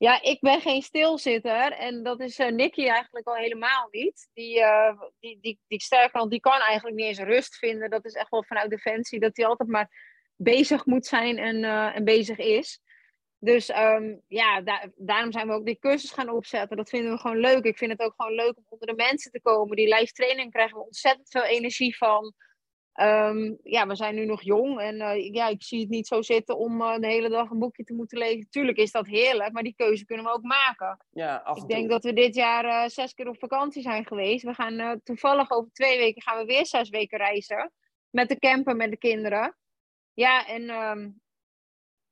[0.00, 4.28] ja, ik ben geen stilzitter en dat is uh, Nicky eigenlijk al helemaal niet.
[4.32, 7.90] Die, uh, die, die, die sterker die kan eigenlijk niet eens rust vinden.
[7.90, 9.90] Dat is echt wel vanuit Defensie, dat hij altijd maar
[10.36, 12.80] bezig moet zijn en, uh, en bezig is.
[13.38, 14.62] Dus um, ja,
[14.96, 16.76] daarom zijn we ook die cursus gaan opzetten.
[16.76, 17.64] Dat vinden we gewoon leuk.
[17.64, 19.76] Ik vind het ook gewoon leuk om onder de mensen te komen.
[19.76, 22.34] Die live training krijgen we ontzettend veel energie van.
[22.92, 26.22] Ehm, ja, we zijn nu nog jong en eh, ja, ik zie het niet zo
[26.22, 28.50] zitten om eh, de hele dag een boekje te moeten lezen.
[28.50, 31.04] Tuurlijk is dat heerlijk, maar die keuze kunnen we ook maken.
[31.10, 34.06] Ja, af en Ik denk dat we dit jaar eh, zes keer op vakantie zijn
[34.06, 34.44] geweest.
[34.44, 37.72] We gaan toevallig over twee weken gaan we weer zes weken reizen.
[38.10, 39.56] Met de camper, met de kinderen.
[40.12, 41.08] Ja, en ehm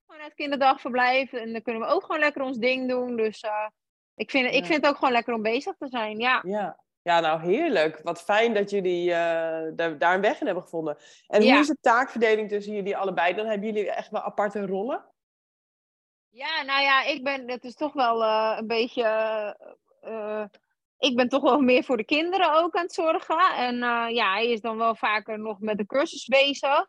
[0.07, 1.33] gewoon het kinderdagverblijf.
[1.33, 3.17] En dan kunnen we ook gewoon lekker ons ding doen.
[3.17, 3.45] Dus
[4.15, 6.19] ik, vind, ik vind het ook gewoon lekker om bezig te zijn.
[6.19, 6.87] Ja, Ja.
[7.09, 8.01] Ja, nou heerlijk.
[8.03, 10.97] Wat fijn dat jullie eh, daar, daar een weg in hebben gevonden.
[11.27, 11.51] En Ja.
[11.51, 13.35] hoe is de taakverdeling tussen jullie allebei?
[13.35, 15.05] Dan hebben jullie echt wel aparte rollen?
[16.29, 19.03] ja nou ja, ik ben, het is toch wel eh, een beetje.
[20.01, 20.45] eh,
[20.99, 23.55] ik ben toch wel meer voor de kinderen ook aan het zorgen.
[23.57, 23.77] En
[24.15, 26.87] ja, hij is dan wel vaker nog met de cursus bezig.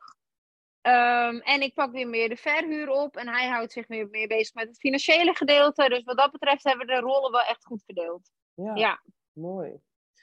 [0.82, 3.18] Ehm, en ik pak weer meer de verhuur op.
[3.18, 5.90] En hij houdt zich weer meer bezig met het financiële gedeelte.
[5.90, 8.32] Dus wat dat betreft hebben we de rollen wel echt goed verdeeld.
[8.54, 9.02] Ja, Ja,
[9.34, 9.80] mooi.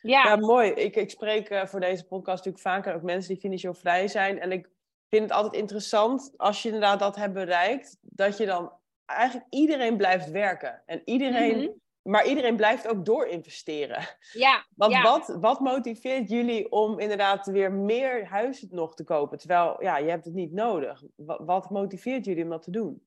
[0.07, 0.71] Ja, Ja, mooi.
[0.71, 4.41] Ik, ik spreek eh, voor deze podcast natuurlijk vaker ook mensen die financieel vrij zijn.
[4.41, 4.69] En ik
[5.09, 8.73] vind het altijd interessant als je inderdaad dat hebt bereikt, dat je dan
[9.05, 10.83] eigenlijk iedereen blijft werken.
[10.87, 11.69] En iedereen, Mhm.
[12.03, 14.03] maar iedereen blijft ook door investeren.
[14.33, 14.67] ja.
[14.77, 15.03] Want ja.
[15.03, 19.39] wat, wat motiveert jullie om inderdaad weer meer huizen nog te kopen?
[19.39, 21.03] Terwijl, ja, je hebt het niet nodig.
[21.17, 23.06] Wat, wat motiveert jullie om dat te doen?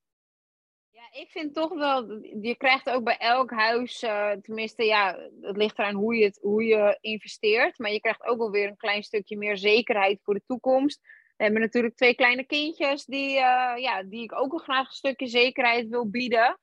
[1.11, 5.79] Ik vind toch wel, je krijgt ook bij elk huis, eh, tenminste ja, het ligt
[5.79, 9.03] eraan hoe je, het, hoe je investeert, maar je krijgt ook wel weer een klein
[9.03, 10.99] stukje meer zekerheid voor de toekomst.
[11.37, 14.93] We hebben natuurlijk twee kleine kindjes die, eh, ja, die ik ook wel graag een
[14.93, 16.59] stukje zekerheid wil bieden.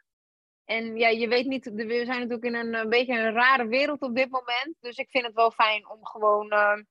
[0.64, 4.00] En ja, je weet niet, we zijn natuurlijk in een, een beetje een rare wereld
[4.02, 6.82] op dit moment, dus ik vind het wel fijn om gewoon eh,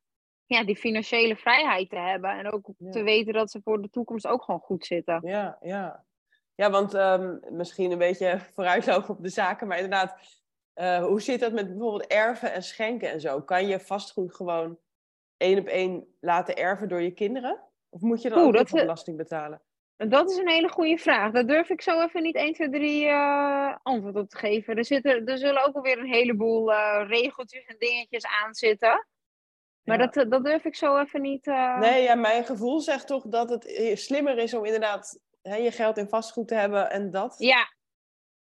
[0.45, 2.91] ja, die financiële vrijheid te hebben en ook Ja.
[2.91, 5.19] te weten dat ze voor de toekomst ook gewoon goed zitten.
[5.23, 6.05] Ja, ja.
[6.55, 10.17] Ja, want ehm, misschien een beetje vooruitlopen op de zaken, maar inderdaad,
[10.73, 13.41] eh, hoe zit dat met bijvoorbeeld erven en schenken en zo?
[13.41, 14.77] Kan je vastgoed gewoon
[15.37, 17.61] één op één laten erven door je kinderen?
[17.89, 19.61] Of moet je dan Oeh, ook eh, belasting betalen?
[19.97, 21.31] En Dat is een hele goede vraag.
[21.31, 24.77] Daar durf ik zo even niet 1, 2, 3 eh, antwoord op te geven.
[24.77, 29.07] Er, zitten, er zullen ook alweer een heleboel eh, regeltjes en dingetjes aan zitten.
[29.83, 30.05] Maar Ja.
[30.05, 31.45] dat, eh, dat durf ik zo even niet.
[31.79, 35.19] Nee, ja, mijn gevoel zegt toch dat het slimmer is om inderdaad
[35.49, 37.73] hè, je geld in vastgoed te hebben en dat Ja,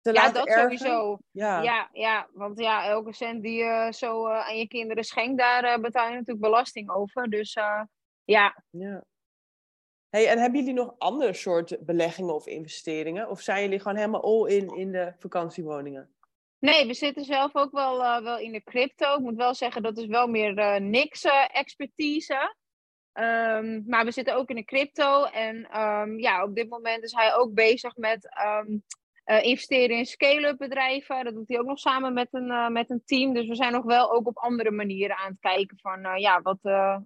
[0.00, 0.78] te ja, laten dat erven.
[0.78, 1.18] sowieso.
[1.30, 5.38] Ja, Ja, ja, want ja, elke cent die je zo eh, aan je kinderen schenkt,
[5.38, 7.30] daar eh, betaal je natuurlijk belasting over.
[7.30, 7.82] Dus eh,
[8.24, 8.62] ja.
[8.70, 9.04] ja.
[10.08, 13.28] Hey, en hebben jullie nog andere soorten beleggingen of investeringen?
[13.28, 16.14] Of zijn jullie gewoon helemaal all in in de vakantiewoningen?
[16.58, 19.14] Nee, we zitten zelf ook wel, wel in de crypto.
[19.14, 22.56] Ik moet wel zeggen, dat is wel meer eh, niks expertise.
[23.14, 25.24] Ehm, maar we zitten ook in de crypto.
[25.24, 28.76] En ehm, ja, op dit moment is hij ook bezig met ehm,
[29.24, 31.24] eh, investeren in scale-up bedrijven.
[31.24, 33.34] Dat doet hij ook nog samen met een, eh, met een team.
[33.34, 36.42] Dus we zijn nog wel ook op andere manieren aan het kijken van eh, ja,
[36.42, 36.58] wat,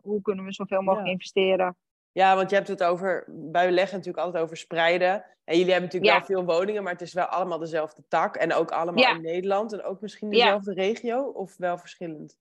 [0.02, 1.12] hoe kunnen we zoveel mogelijk Ja.
[1.12, 1.76] investeren.
[2.12, 5.24] Ja, want je hebt het over, wij leggen natuurlijk altijd over spreiden.
[5.44, 6.26] En jullie hebben natuurlijk Ja.
[6.26, 8.36] wel veel woningen, maar het is wel allemaal dezelfde tak.
[8.36, 9.14] En ook allemaal Ja.
[9.14, 12.38] in Nederland en ook misschien dezelfde regio of wel verschillend?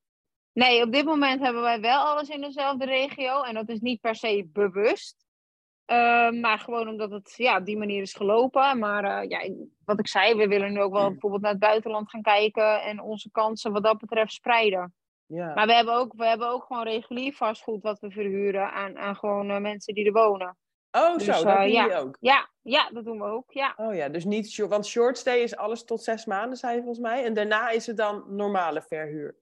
[0.58, 3.41] Nee, op dit moment hebben wij wel alles in dezelfde regio.
[3.41, 5.26] En dat is niet per se bewust.
[5.86, 8.80] Ehm, maar gewoon omdat het ja, op die manier is gelopen.
[8.80, 9.53] Maar eh, ja,
[9.86, 12.82] wat ik zei, we willen nu ook wel bijvoorbeeld naar het buitenland gaan kijken.
[12.82, 14.93] En onze kansen wat dat betreft spreiden.
[15.26, 18.97] Ja, Maar we hebben ook, we hebben ook gewoon regulier vastgoed wat we verhuren aan,
[18.97, 20.58] aan gewoon eh, mensen die er wonen.
[20.91, 21.82] oh dus, zo, dat eh, doen ja.
[21.82, 22.18] jullie ook.
[22.20, 23.51] Ja, ja, dat doen we ook.
[23.51, 23.74] Ja.
[23.76, 26.82] Oh ja, dus niet short, want short stay is alles tot zes maanden, zei je
[26.84, 27.24] volgens mij.
[27.24, 29.36] En daarna is het dan normale verhuur.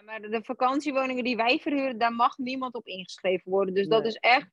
[0.00, 3.74] Ja, maar de, vakantiewoningen die wij verhuren, daar mag niemand op ingeschreven worden.
[3.74, 4.50] Dus dat is echt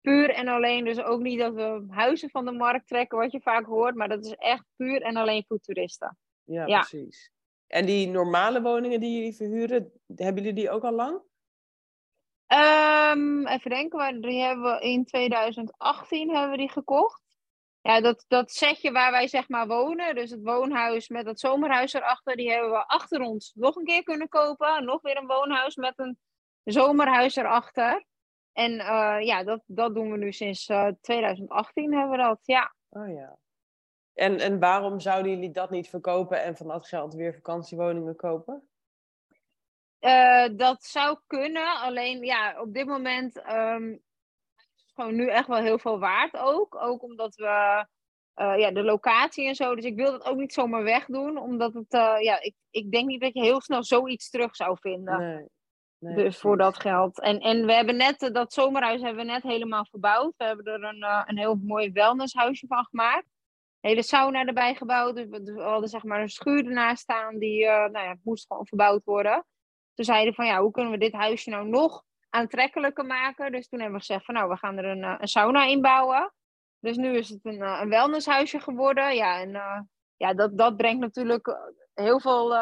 [0.00, 0.84] puur en alleen.
[0.84, 3.94] Dus ook niet dat we huizen van de markt trekken, wat je vaak hoort.
[3.94, 6.18] Maar dat is echt puur en alleen voor toeristen.
[6.44, 6.78] Ja, Ja.
[6.78, 7.30] precies.
[7.66, 11.20] En die normale woningen die jullie verhuren, hebben jullie die ook al lang?
[12.46, 17.29] Ehm, even denken, waar- die hebben we in 2018 hebben we die gekocht.
[17.82, 21.92] Ja, dat, dat setje waar wij zeg maar wonen, dus het woonhuis met het zomerhuis
[21.92, 24.84] erachter, die hebben we achter ons nog een keer kunnen kopen.
[24.84, 26.18] Nog weer een woonhuis met een
[26.64, 28.04] zomerhuis erachter.
[28.52, 32.74] En eh, ja, dat, dat doen we nu sinds eh, 2018 hebben we dat, ja.
[32.88, 33.38] Oh ja.
[34.14, 38.68] En, en waarom zouden jullie dat niet verkopen en van dat geld weer vakantiewoningen kopen?
[39.98, 43.96] Eh, dat zou kunnen, alleen ja, op dit moment ehm,
[45.00, 46.74] gewoon nu echt wel heel veel waard ook.
[46.74, 47.86] Ook omdat we
[48.34, 51.74] eh, ja, de locatie en zo, dus ik wil dat ook niet zomaar wegdoen, omdat
[51.74, 55.18] het, eh, ja, ik, ik denk niet dat je heel snel zoiets terug zou vinden.
[55.18, 55.44] Nee.
[55.98, 57.20] nee Dus voor dat geld.
[57.20, 60.34] En, en we hebben net, eh, dat zomerhuis hebben we net helemaal verbouwd.
[60.36, 63.26] We hebben er een, een heel mooi wellnesshuisje van gemaakt.
[63.80, 65.16] Een hele sauna erbij gebouwd.
[65.16, 67.38] Dus we, we hadden zeg maar een schuur ernaast staan.
[67.38, 69.44] Die nou ja, moest gewoon verbouwd worden.
[69.94, 73.52] Toen zeiden we van ja, hoe kunnen we dit huisje nou nog aantrekkelijker maken.
[73.52, 76.32] Dus toen hebben we gezegd van nou, we gaan er een, een sauna inbouwen.
[76.80, 79.14] Dus nu is het een, een wellnesshuisje geworden.
[79.14, 79.50] Ja, en
[80.16, 81.58] ja, dat, dat brengt natuurlijk
[81.94, 82.56] heel veel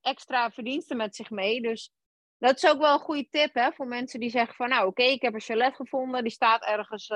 [0.00, 1.60] extra verdiensten met zich mee.
[1.60, 1.92] Dus
[2.38, 5.02] dat is ook wel een goede tip hè, voor mensen die zeggen van nou oké,
[5.02, 7.08] ik heb een chalet gevonden, die staat ergens,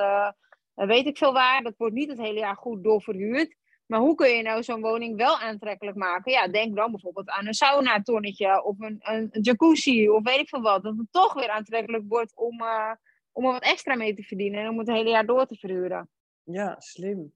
[0.75, 3.57] weet ik veel waar, dat wordt niet het hele jaar goed doorverhuurd.
[3.87, 6.33] Maar hoe kun je nou zo'n woning wel aantrekkelijk maken?
[6.33, 10.63] Ja, denk dan bijvoorbeeld aan een sauna-tonnetje of een, een, jacuzzi of weet ik veel
[10.63, 10.83] wat.
[10.83, 12.93] Dat het toch weer aantrekkelijk wordt om, uh,
[13.33, 16.09] om er wat extra mee te verdienen en om het hele jaar door te verhuren.
[16.43, 17.33] Ja, slim.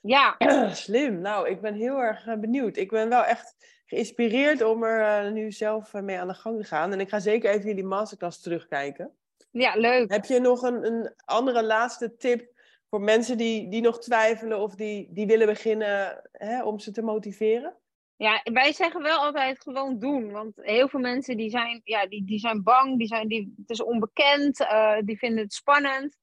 [0.00, 0.36] Ja.
[0.72, 1.20] slim.
[1.20, 2.76] Nou, ik ben heel erg benieuwd.
[2.76, 3.54] Ik ben wel echt
[3.86, 6.92] geïnspireerd om er uh, nu zelf eh, mee aan de gang te gaan.
[6.92, 9.10] En ik ga zeker even jullie masterclass terugkijken.
[9.50, 10.10] Ja, leuk.
[10.10, 12.52] Heb je nog een, een andere laatste tip
[12.90, 17.02] voor mensen die, die nog twijfelen of die, die willen beginnen hè, om ze te
[17.02, 17.76] motiveren?
[18.16, 20.30] Ja, wij zeggen wel altijd gewoon doen.
[20.30, 23.70] Want heel veel mensen die zijn, ja, die, die zijn bang, die zijn, die, het
[23.70, 26.16] is onbekend, uh, die vinden het spannend.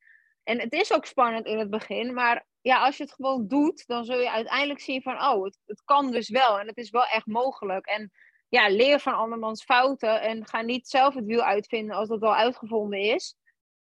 [0.44, 3.84] En het is ook spannend in het begin, maar ja, als je het gewoon doet,
[3.88, 6.90] dan zul je uiteindelijk zien van, oh, het, het kan dus wel en het is
[6.90, 7.86] wel echt mogelijk.
[7.86, 8.12] En
[8.50, 12.36] ja, leer van andermans fouten en ga niet zelf het wiel uitvinden als dat al
[12.36, 13.36] uitgevonden is.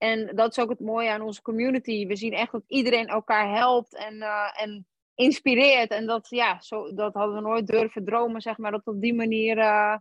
[0.02, 2.06] En dat is ook het mooie aan onze community.
[2.06, 5.90] We zien echt dat iedereen elkaar helpt en, uh, en inspireert.
[5.90, 9.14] En dat, ja, zo, dat hadden we nooit durven dromen, zeg maar, dat op die
[9.14, 9.96] manier, uh,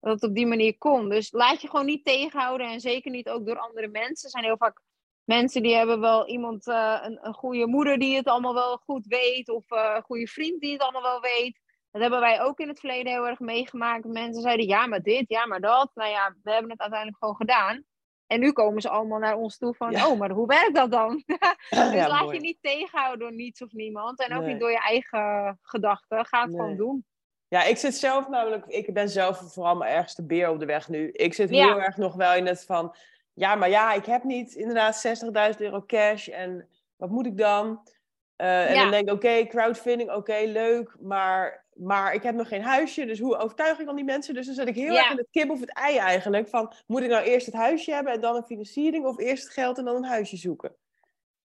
[0.00, 1.08] dat het op die manier kon.
[1.08, 4.24] Dus laat je gewoon niet tegenhouden en zeker niet ook door andere mensen.
[4.24, 4.80] Er zijn heel vaak
[5.24, 9.06] mensen die hebben wel iemand, uh, een, een goede moeder die het allemaal wel goed
[9.06, 11.60] weet, of een goede vriend die het allemaal wel weet.
[11.90, 14.04] Dat hebben wij ook in het verleden heel erg meegemaakt.
[14.04, 15.90] Mensen zeiden ja, maar dit, ja, maar dat.
[15.94, 17.84] Nou ja, we hebben het uiteindelijk gewoon gedaan.
[18.26, 21.22] En nu komen ze allemaal naar ons toe van, oh, maar hoe werkt dat dan?
[21.70, 24.20] dus laat je niet tegenhouden door niets of niemand.
[24.20, 26.26] En ook niet door je eigen gedachten.
[26.26, 27.04] Ga het gewoon doen.
[27.48, 30.88] Ja, ik zit zelf namelijk, ik ben zelf vooral mijn ergste beer op de weg
[30.88, 31.10] nu.
[31.10, 32.96] Ik zit heel erg nog wel in het van,
[33.32, 35.06] ja, maar ja, ik heb niet inderdaad
[35.54, 37.88] 60.000 euro cash en wat moet ik dan?
[38.36, 42.62] Uh, en dan denk ik, oké, crowdfunding, oké, leuk, maar, maar ik heb nog geen
[42.62, 44.34] huisje, dus hoe overtuig ik dan die mensen?
[44.34, 47.02] Dus dan zet ik heel erg in het kip of het ei eigenlijk, van moet
[47.02, 49.84] ik nou eerst het huisje hebben en dan een financiering, of eerst het geld en
[49.84, 50.76] dan een huisje zoeken?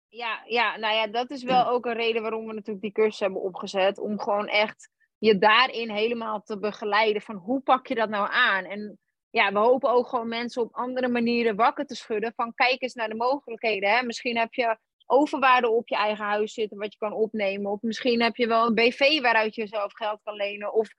[0.08, 3.20] Ja, ja, nou ja, dat is wel ook een reden waarom we natuurlijk die cursus
[3.20, 8.10] hebben opgezet, om gewoon echt je daarin helemaal te begeleiden van hoe pak je dat
[8.10, 8.66] nou aan?
[8.66, 9.00] En
[9.30, 12.34] ja, we hopen ook gewoon mensen op andere manieren wakker te schudden.
[12.36, 13.90] Van kijk eens naar de mogelijkheden.
[13.90, 14.04] Hè?
[14.04, 14.78] Misschien heb je
[15.12, 17.72] overwaarde op je eigen huis zitten wat je kan opnemen.
[17.72, 20.74] Of misschien heb je wel een BV waaruit je zelf geld kan lenen.
[20.74, 20.90] Of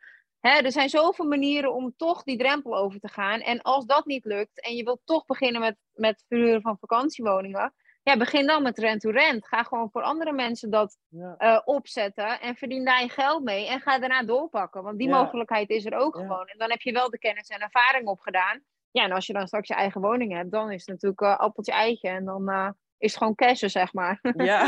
[0.41, 3.41] hè, er zijn zoveel manieren om toch die drempel over te gaan.
[3.41, 7.73] En als dat niet lukt en je wilt toch beginnen met, met verhuren van vakantiewoningen
[8.03, 9.47] ja, begin dan met rent-to-rent.
[9.47, 10.99] Ga gewoon voor andere mensen dat
[11.39, 14.83] eh, opzetten en verdien daar je geld mee en ga daarna doorpakken.
[14.83, 16.47] Want die mogelijkheid is er ook gewoon.
[16.47, 18.63] En dan heb je wel de kennis en ervaring opgedaan.
[18.91, 21.37] Ja, en als je dan straks je eigen woning hebt, dan is het natuurlijk uh,
[21.37, 22.71] appeltje eitje en dan uh,
[23.03, 24.19] is gewoon cashen, zeg maar.
[24.37, 24.67] Ja.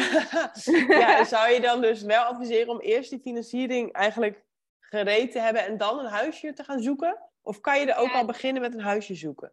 [0.89, 4.43] ja, zou je dan dus wel adviseren om eerst die financiering eigenlijk
[4.81, 7.19] gereed te hebben en dan een huisje te gaan zoeken?
[7.43, 9.53] Of kan je er ook al beginnen met een huisje zoeken?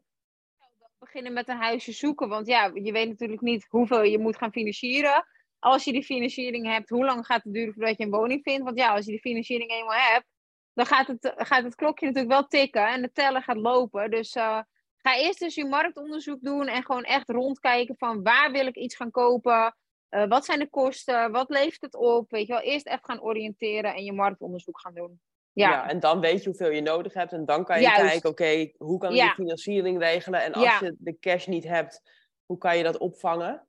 [1.01, 2.29] beginnen met een huisje zoeken.
[2.29, 5.25] Want ja, je weet natuurlijk niet hoeveel je moet gaan financieren.
[5.59, 8.63] Als je die financiering hebt, hoe lang gaat het duren voordat je een woning vindt?
[8.63, 10.25] Want ja, als je die financiering eenmaal hebt,
[10.73, 14.11] dan gaat het, gaat het klokje natuurlijk wel tikken en de teller gaat lopen.
[14.11, 14.59] Dus uh,
[15.01, 18.95] ga eerst dus je marktonderzoek doen en gewoon echt rondkijken van waar wil ik iets
[18.95, 19.75] gaan kopen?
[20.09, 21.31] Uh, wat zijn de kosten?
[21.31, 22.31] Wat levert het op?
[22.31, 25.21] Weet je wel, eerst echt gaan oriënteren en je marktonderzoek gaan doen.
[25.53, 25.89] Ja.
[25.89, 27.31] en dan weet je hoeveel je nodig hebt.
[27.31, 30.43] En dan kan je kijken, oké, hoe kan ik de financiering regelen?
[30.43, 32.01] En als je de cash niet hebt,
[32.45, 33.67] hoe kan je dat opvangen?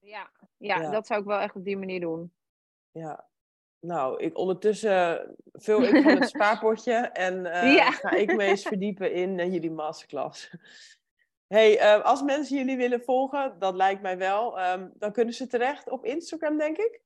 [0.00, 0.30] Ja.
[0.56, 2.32] Ja, dat zou ik wel echt op die manier doen.
[2.90, 3.28] Ja.
[3.84, 9.12] Nou, ik, ondertussen vul ik van het spaarpotje en uh, ga ik me eens verdiepen
[9.12, 10.50] in uh, jullie masterclass.
[11.46, 15.46] Hey, uh, als mensen jullie willen volgen, dat lijkt mij wel, um, dan kunnen ze
[15.46, 17.00] terecht op Instagram, denk ik.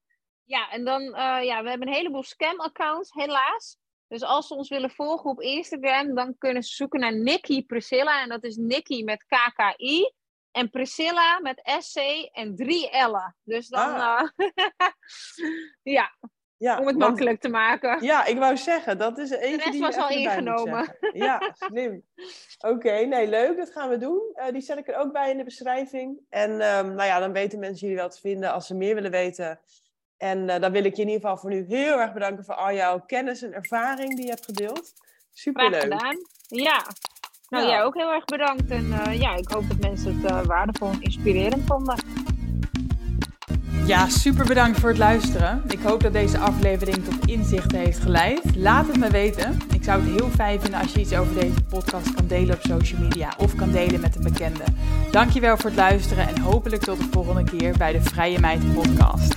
[0.45, 1.03] Ja, en dan,
[1.45, 3.79] ja, we hebben een heleboel scam-accounts, helaas.
[4.09, 8.23] Dus als ze ons willen volgen op Instagram, dan kunnen ze zoeken naar Nikki Priscilla.
[8.23, 10.13] En dat is Nikki met KKI.
[10.51, 11.97] En Priscilla met SC
[12.33, 13.37] en drie L'en.
[13.45, 14.29] Dus dan, ah.
[14.37, 14.49] uh,
[15.99, 16.17] ja,
[16.59, 18.05] ja, om het makkelijk te maken.
[18.05, 20.97] Ja, ik wou zeggen, dat is eentje De rest die was al ingenomen.
[21.13, 22.03] Ja, slim.
[22.59, 24.21] Oké, nee, leuk, dat gaan we doen.
[24.37, 26.19] Uh, die zet ik er ook bij in de beschrijving.
[26.31, 28.53] En um, nou ja, dan weten mensen jullie wel te vinden.
[28.53, 29.61] Als ze meer willen weten,
[30.17, 32.55] en uh, dan wil ik je in ieder geval voor nu heel erg bedanken voor
[32.55, 34.93] al jouw kennis en ervaring die je hebt gedeeld.
[35.33, 35.83] Superleuk.
[35.83, 36.17] Graag gedaan.
[36.49, 36.83] Ja.
[37.49, 38.71] Nou, jij ook heel erg bedankt.
[38.71, 42.28] En uh, ja, ik hoop dat mensen het waardevol en inspirerend vonden.
[43.89, 45.63] Ja, super bedankt voor het luisteren.
[45.69, 48.57] Ik hoop dat deze aflevering tot inzichten heeft geleid.
[48.57, 49.59] Laat het me weten.
[49.73, 52.61] Ik zou het heel fijn vinden als je iets over deze podcast kan delen op
[52.63, 54.65] social media of kan delen met een bekende.
[55.11, 59.37] Dankjewel voor het luisteren en hopelijk tot de volgende keer bij de Vrije Meid Podcast.